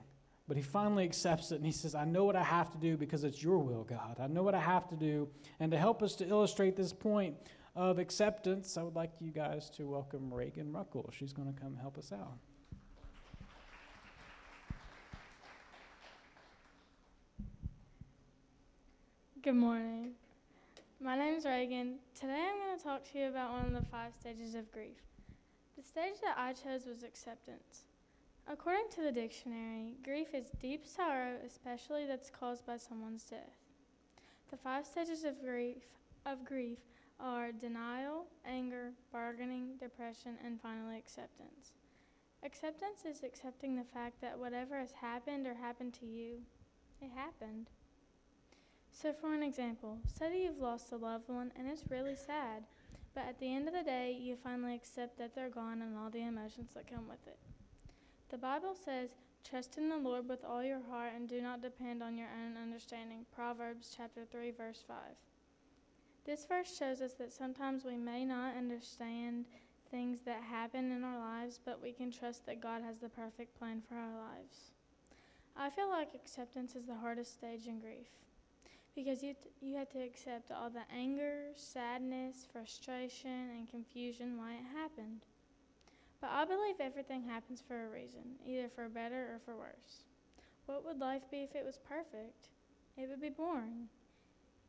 [0.50, 2.98] But he finally accepts it and he says, I know what I have to do
[2.98, 4.18] because it's your will, God.
[4.20, 5.30] I know what I have to do.
[5.60, 7.36] And to help us to illustrate this point
[7.76, 11.14] of acceptance, I would like you guys to welcome Reagan Ruckel.
[11.14, 12.40] She's going to come help us out.
[19.44, 20.14] Good morning.
[21.00, 22.00] My name is Reagan.
[22.20, 24.98] Today I'm going to talk to you about one of the five stages of grief.
[25.78, 27.84] The stage that I chose was acceptance.
[28.52, 33.54] According to the dictionary, grief is deep sorrow, especially that's caused by someone's death.
[34.50, 35.84] The five stages of grief
[36.26, 36.80] of grief
[37.20, 41.74] are denial, anger, bargaining, depression, and finally acceptance.
[42.44, 46.40] Acceptance is accepting the fact that whatever has happened or happened to you,
[47.02, 47.70] it happened.
[48.92, 52.64] So, for an example, say that you've lost a loved one and it's really sad,
[53.14, 56.10] but at the end of the day, you finally accept that they're gone and all
[56.10, 57.38] the emotions that come with it.
[58.30, 59.10] The Bible says,
[59.44, 62.62] Trust in the Lord with all your heart and do not depend on your own
[62.62, 63.26] understanding.
[63.34, 64.98] Proverbs chapter 3 verse 5.
[66.26, 69.46] This verse shows us that sometimes we may not understand
[69.90, 73.58] things that happen in our lives, but we can trust that God has the perfect
[73.58, 74.72] plan for our lives.
[75.58, 78.10] I feel like acceptance is the hardest stage in grief
[78.96, 84.54] because you, t- you have to accept all the anger, sadness, frustration, and confusion why
[84.54, 85.22] it happened.
[86.22, 90.04] But I believe everything happens for a reason, either for better or for worse.
[90.66, 92.50] What would life be if it was perfect?
[92.98, 93.88] It would be boring.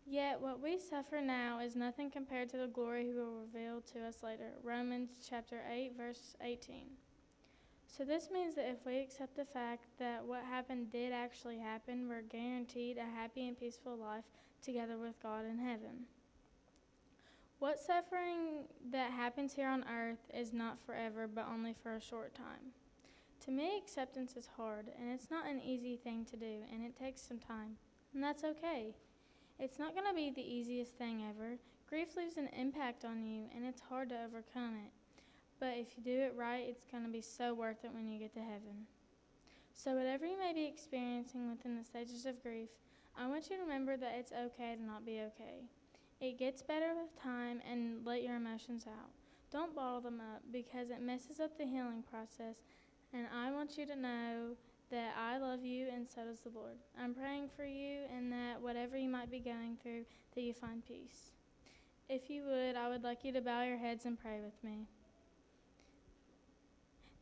[0.07, 4.07] Yet what we suffer now is nothing compared to the glory he will reveal to
[4.07, 4.53] us later.
[4.62, 6.86] Romans chapter 8 verse 18.
[7.86, 12.09] So, this means that if we accept the fact that what happened did actually happen,
[12.09, 14.24] we're guaranteed a happy and peaceful life
[14.62, 16.07] together with God in heaven.
[17.61, 22.34] What suffering that happens here on earth is not forever, but only for a short
[22.34, 22.72] time.
[23.44, 26.96] To me, acceptance is hard, and it's not an easy thing to do, and it
[26.98, 27.76] takes some time,
[28.14, 28.94] and that's okay.
[29.58, 31.58] It's not going to be the easiest thing ever.
[31.86, 34.92] Grief leaves an impact on you, and it's hard to overcome it.
[35.58, 38.18] But if you do it right, it's going to be so worth it when you
[38.18, 38.86] get to heaven.
[39.74, 42.70] So, whatever you may be experiencing within the stages of grief,
[43.18, 45.66] I want you to remember that it's okay to not be okay.
[46.21, 49.11] It gets better with time and let your emotions out.
[49.51, 52.62] Don't bottle them up because it messes up the healing process.
[53.12, 54.55] And I want you to know
[54.91, 56.77] that I love you and so does the Lord.
[57.01, 60.05] I'm praying for you and that whatever you might be going through,
[60.35, 61.33] that you find peace.
[62.09, 64.87] If you would, I would like you to bow your heads and pray with me.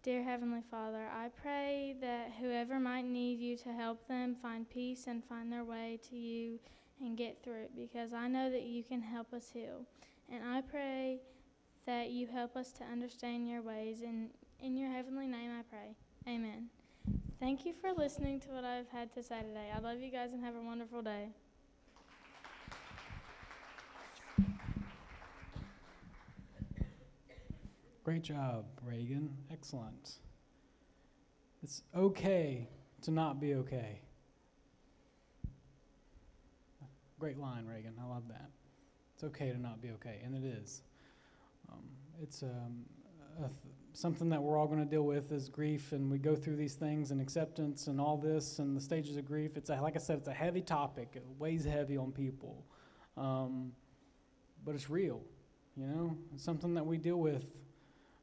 [0.02, 5.06] Dear Heavenly Father, I pray that whoever might need you to help them find peace
[5.06, 6.58] and find their way to you
[7.00, 9.86] and get through it because I know that you can help us heal.
[10.30, 11.20] And I pray
[11.86, 14.02] that you help us to understand your ways.
[14.02, 14.30] And
[14.60, 15.96] in your heavenly name I pray.
[16.26, 16.68] Amen.
[17.40, 19.70] Thank you for listening to what I've had to say today.
[19.74, 21.28] I love you guys and have a wonderful day.
[28.02, 29.36] Great job, Reagan.
[29.52, 30.14] Excellent.
[31.62, 32.68] It's okay
[33.02, 34.00] to not be okay.
[37.18, 37.94] Great line, Reagan.
[38.00, 38.48] I love that.
[39.14, 40.82] It's okay to not be okay, and it is.
[41.68, 41.82] Um,
[42.22, 42.84] it's um,
[43.38, 43.50] th-
[43.92, 46.74] something that we're all going to deal with is grief, and we go through these
[46.74, 49.56] things and acceptance and all this and the stages of grief.
[49.56, 51.08] It's a, like I said, it's a heavy topic.
[51.16, 52.64] It weighs heavy on people,
[53.16, 53.72] um,
[54.64, 55.20] but it's real.
[55.76, 57.46] You know, it's something that we deal with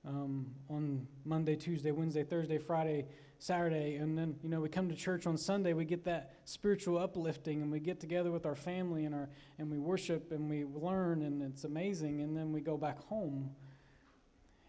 [0.07, 3.07] um, on Monday, Tuesday, Wednesday, Thursday, Friday,
[3.39, 5.73] Saturday, and then you know we come to church on Sunday.
[5.73, 9.69] We get that spiritual uplifting, and we get together with our family and our and
[9.69, 12.21] we worship and we learn, and it's amazing.
[12.21, 13.51] And then we go back home,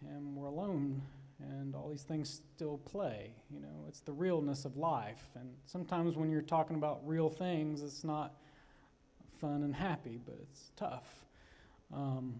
[0.07, 1.01] and we're alone,
[1.39, 3.33] and all these things still play.
[3.51, 5.29] You know, it's the realness of life.
[5.35, 8.35] And sometimes when you're talking about real things, it's not
[9.39, 11.25] fun and happy, but it's tough.
[11.93, 12.39] Um,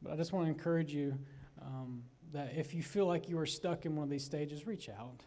[0.00, 1.16] but I just want to encourage you
[1.60, 2.02] um,
[2.32, 5.22] that if you feel like you are stuck in one of these stages, reach out.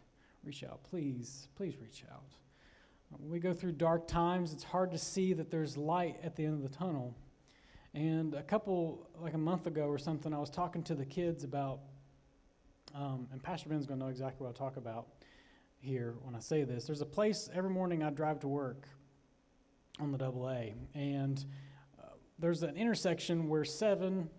[0.46, 0.84] Reach out.
[0.84, 2.24] Please, please reach out.
[3.10, 6.46] When we go through dark times, it's hard to see that there's light at the
[6.46, 7.16] end of the tunnel.
[7.96, 11.44] And a couple, like a month ago or something, I was talking to the kids
[11.44, 11.80] about,
[12.94, 15.08] um, and Pastor Ben's going to know exactly what I talk about
[15.80, 16.86] here when I say this.
[16.86, 18.88] There's a place every morning I drive to work
[20.00, 21.44] on the double A, and
[22.00, 24.30] uh, there's an intersection where seven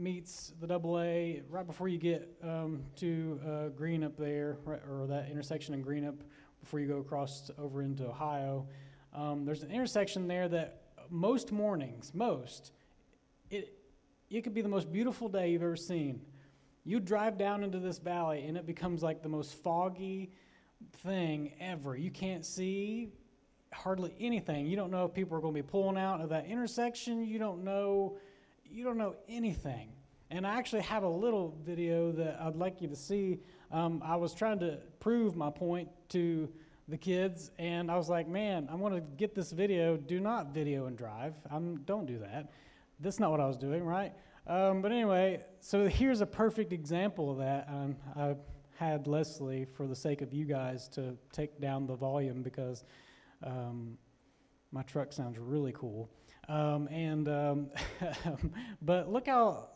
[0.00, 3.48] meets the double A right before you get um, to uh,
[3.78, 6.16] Greenup there, right, or that intersection in Greenup
[6.60, 8.66] before you go across over into Ohio.
[9.14, 12.72] Um, there's an intersection there that most mornings, most,
[13.50, 13.76] it,
[14.30, 16.22] it could be the most beautiful day you've ever seen.
[16.84, 20.32] You drive down into this valley and it becomes like the most foggy
[21.02, 21.96] thing ever.
[21.96, 23.10] You can't see
[23.72, 24.66] hardly anything.
[24.66, 27.24] You don't know if people are going to be pulling out of that intersection.
[27.24, 28.18] You don't know
[28.70, 29.88] you don't know anything.
[30.30, 33.40] And I actually have a little video that I'd like you to see.
[33.72, 36.48] Um, I was trying to prove my point to
[36.86, 39.96] the kids, and I was like, man, I'm going to get this video.
[39.96, 41.34] Do not video and drive.
[41.50, 42.52] I'm, don't do that.
[43.00, 44.12] That's not what I was doing, right?
[44.46, 47.68] Um, but anyway, so here's a perfect example of that.
[47.68, 48.34] Um, I
[48.76, 52.84] had Leslie, for the sake of you guys, to take down the volume because
[53.42, 53.98] um,
[54.72, 56.08] my truck sounds really cool.
[56.50, 57.70] Um, and um,
[58.82, 59.68] but look how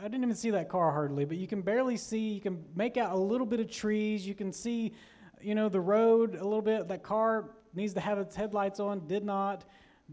[0.00, 2.30] I didn't even see that car hardly, but you can barely see.
[2.30, 4.26] You can make out a little bit of trees.
[4.26, 4.94] You can see,
[5.42, 6.88] you know, the road a little bit.
[6.88, 9.06] That car needs to have its headlights on.
[9.06, 9.66] Did not.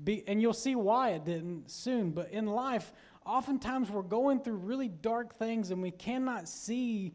[0.03, 2.12] Be, and you'll see why it didn't soon.
[2.12, 2.91] But in life,
[3.26, 7.14] oftentimes we're going through really dark things and we cannot see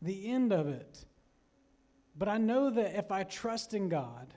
[0.00, 1.04] the end of it.
[2.16, 4.34] But I know that if I trust in God,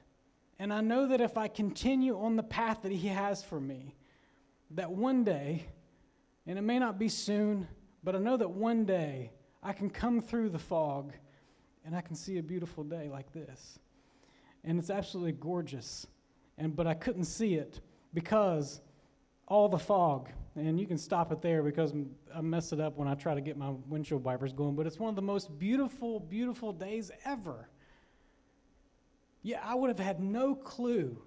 [0.57, 3.95] and I know that if I continue on the path that He has for me,
[4.71, 5.65] that one day,
[6.45, 7.67] and it may not be soon,
[8.03, 11.13] but I know that one day I can come through the fog
[11.85, 13.79] and I can see a beautiful day like this.
[14.63, 16.05] And it's absolutely gorgeous.
[16.57, 17.81] And but I couldn't see it
[18.13, 18.81] because
[19.47, 20.29] all the fog.
[20.55, 21.93] And you can stop it there because
[22.35, 24.75] I mess it up when I try to get my windshield wipers going.
[24.75, 27.69] But it's one of the most beautiful, beautiful days ever.
[29.41, 31.21] Yeah, I would have had no clue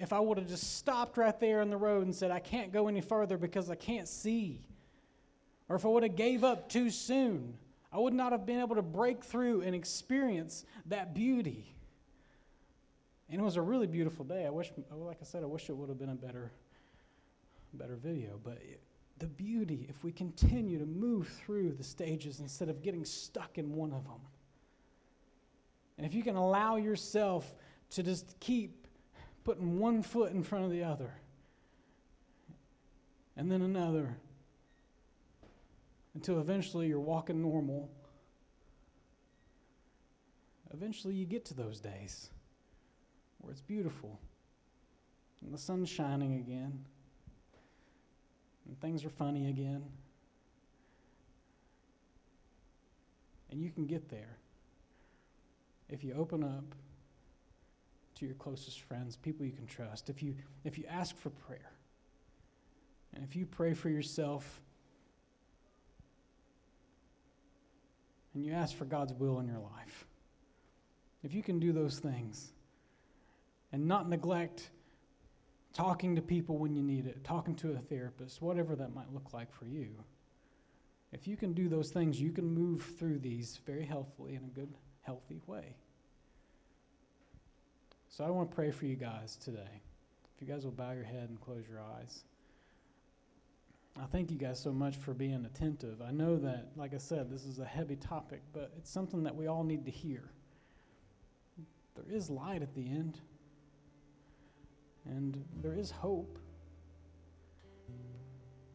[0.00, 2.72] if I would have just stopped right there in the road and said, I can't
[2.72, 4.64] go any further because I can't see.
[5.68, 7.54] Or if I would have gave up too soon,
[7.92, 11.74] I would not have been able to break through and experience that beauty.
[13.28, 14.46] And it was a really beautiful day.
[14.46, 16.50] I wish, like I said, I wish it would have been a better,
[17.74, 18.40] better video.
[18.42, 18.80] But it,
[19.18, 23.74] the beauty, if we continue to move through the stages instead of getting stuck in
[23.74, 24.20] one of them,
[25.98, 27.54] and if you can allow yourself
[27.90, 28.79] to just keep
[29.44, 31.14] putting one foot in front of the other,
[33.36, 34.16] and then another,
[36.14, 37.90] until eventually you're walking normal.
[40.72, 42.30] Eventually, you get to those days
[43.40, 44.20] where it's beautiful
[45.42, 46.84] and the sun's shining again
[48.66, 49.84] and things are funny again.
[53.50, 54.36] And you can get there
[55.88, 56.74] if you open up
[58.20, 61.72] to your closest friends, people you can trust, if you, if you ask for prayer,
[63.14, 64.60] and if you pray for yourself,
[68.34, 70.06] and you ask for God's will in your life,
[71.24, 72.52] if you can do those things
[73.72, 74.70] and not neglect
[75.72, 79.32] talking to people when you need it, talking to a therapist, whatever that might look
[79.32, 79.88] like for you,
[81.12, 84.48] if you can do those things, you can move through these very healthily in a
[84.48, 85.74] good, healthy way.
[88.10, 89.80] So I want to pray for you guys today.
[90.34, 92.24] If you guys will bow your head and close your eyes.
[93.96, 96.02] I thank you guys so much for being attentive.
[96.02, 99.36] I know that, like I said, this is a heavy topic, but it's something that
[99.36, 100.32] we all need to hear.
[101.94, 103.20] There is light at the end,
[105.04, 106.36] and there is hope.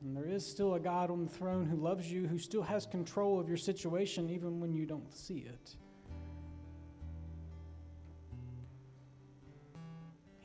[0.02, 2.86] And there is still a God on the throne who loves you, who still has
[2.86, 5.76] control of your situation, even when you don't see it.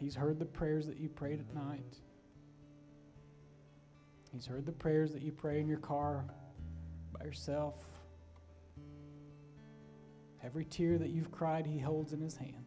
[0.01, 1.99] He's heard the prayers that you prayed at night.
[4.33, 6.25] He's heard the prayers that you pray in your car
[7.13, 7.85] by yourself.
[10.43, 12.65] Every tear that you've cried, He holds in His hand.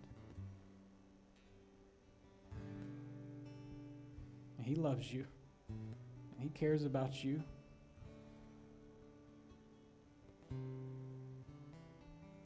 [4.57, 5.25] And He loves you,
[5.69, 7.41] and He cares about you.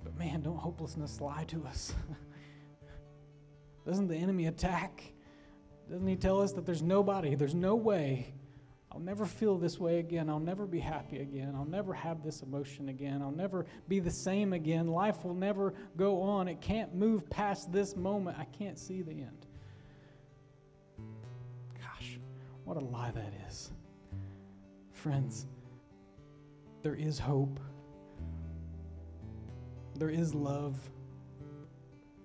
[0.02, 1.94] But man, don't hopelessness lie to us.
[3.88, 5.02] Doesn't the enemy attack?
[5.90, 8.34] Doesn't he tell us that there's nobody, there's no way
[8.98, 10.28] I'll never feel this way again.
[10.28, 11.54] I'll never be happy again.
[11.56, 13.22] I'll never have this emotion again.
[13.22, 14.88] I'll never be the same again.
[14.88, 16.48] Life will never go on.
[16.48, 18.40] It can't move past this moment.
[18.40, 19.46] I can't see the end.
[21.80, 22.18] Gosh,
[22.64, 23.72] what a lie that is.
[24.94, 25.46] Friends,
[26.82, 27.60] there is hope,
[29.96, 30.76] there is love.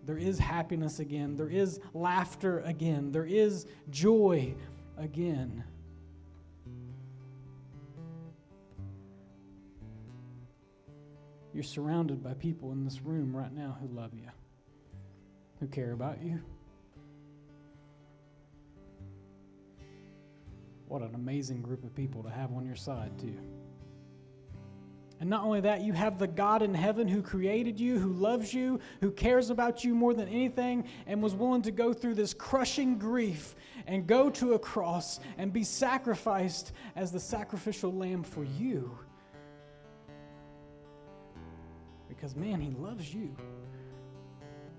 [0.04, 1.36] There is happiness again.
[1.36, 3.12] There is laughter again.
[3.12, 4.54] There is joy
[4.98, 5.64] again.
[11.54, 14.28] You're surrounded by people in this room right now who love you,
[15.60, 16.40] who care about you.
[20.88, 23.38] What an amazing group of people to have on your side, too.
[25.22, 28.52] And not only that, you have the God in heaven who created you, who loves
[28.52, 32.34] you, who cares about you more than anything, and was willing to go through this
[32.34, 33.54] crushing grief
[33.86, 38.98] and go to a cross and be sacrificed as the sacrificial lamb for you
[42.08, 43.36] because, man, He loves you.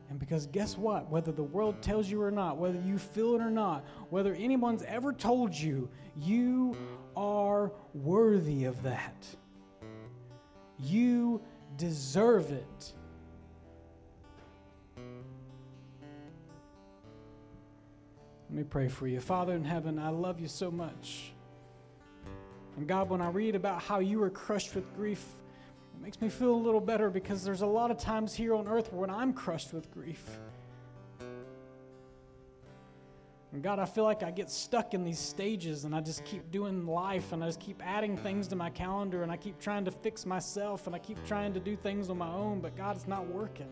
[0.10, 1.10] And because guess what?
[1.10, 4.84] Whether the world tells you or not, whether you feel it or not, whether anyone's
[4.84, 5.88] ever told you,
[6.20, 6.76] you
[7.16, 9.26] are worthy of that.
[10.80, 11.42] You
[11.78, 12.94] deserve it.
[18.50, 19.20] Let me pray for you.
[19.20, 21.34] Father in heaven, I love you so much.
[22.78, 25.26] And God, when I read about how you were crushed with grief,
[25.96, 28.68] it makes me feel a little better because there's a lot of times here on
[28.68, 30.40] earth when I'm crushed with grief.
[33.54, 36.50] And God, I feel like I get stuck in these stages and I just keep
[36.50, 39.86] doing life and I just keep adding things to my calendar and I keep trying
[39.86, 42.96] to fix myself and I keep trying to do things on my own, but God,
[42.96, 43.70] it's not working.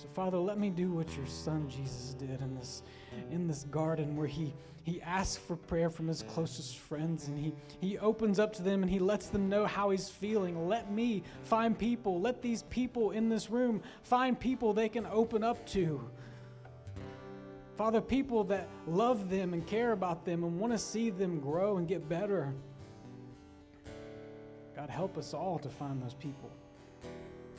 [0.00, 2.84] So, Father, let me do what your son Jesus did in this,
[3.32, 7.52] in this garden where he he asks for prayer from his closest friends and he,
[7.78, 10.66] he opens up to them and he lets them know how he's feeling.
[10.66, 15.44] Let me find people, let these people in this room find people they can open
[15.44, 16.08] up to.
[17.76, 21.76] Father, people that love them and care about them and want to see them grow
[21.76, 22.54] and get better.
[24.74, 26.50] God, help us all to find those people.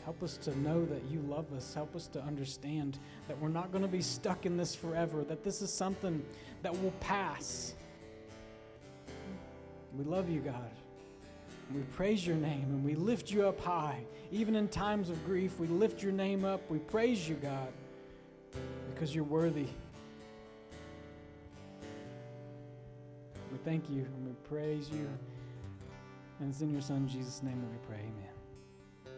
[0.05, 1.73] Help us to know that you love us.
[1.73, 2.97] Help us to understand
[3.27, 6.23] that we're not going to be stuck in this forever, that this is something
[6.63, 7.73] that will pass.
[9.97, 10.71] We love you, God.
[11.73, 14.03] We praise your name and we lift you up high.
[14.31, 16.61] Even in times of grief, we lift your name up.
[16.69, 17.71] We praise you, God,
[18.93, 19.67] because you're worthy.
[23.51, 25.07] We thank you and we praise you.
[26.39, 27.99] And it's in your Son, Jesus' name that we pray.
[27.99, 28.28] Amen.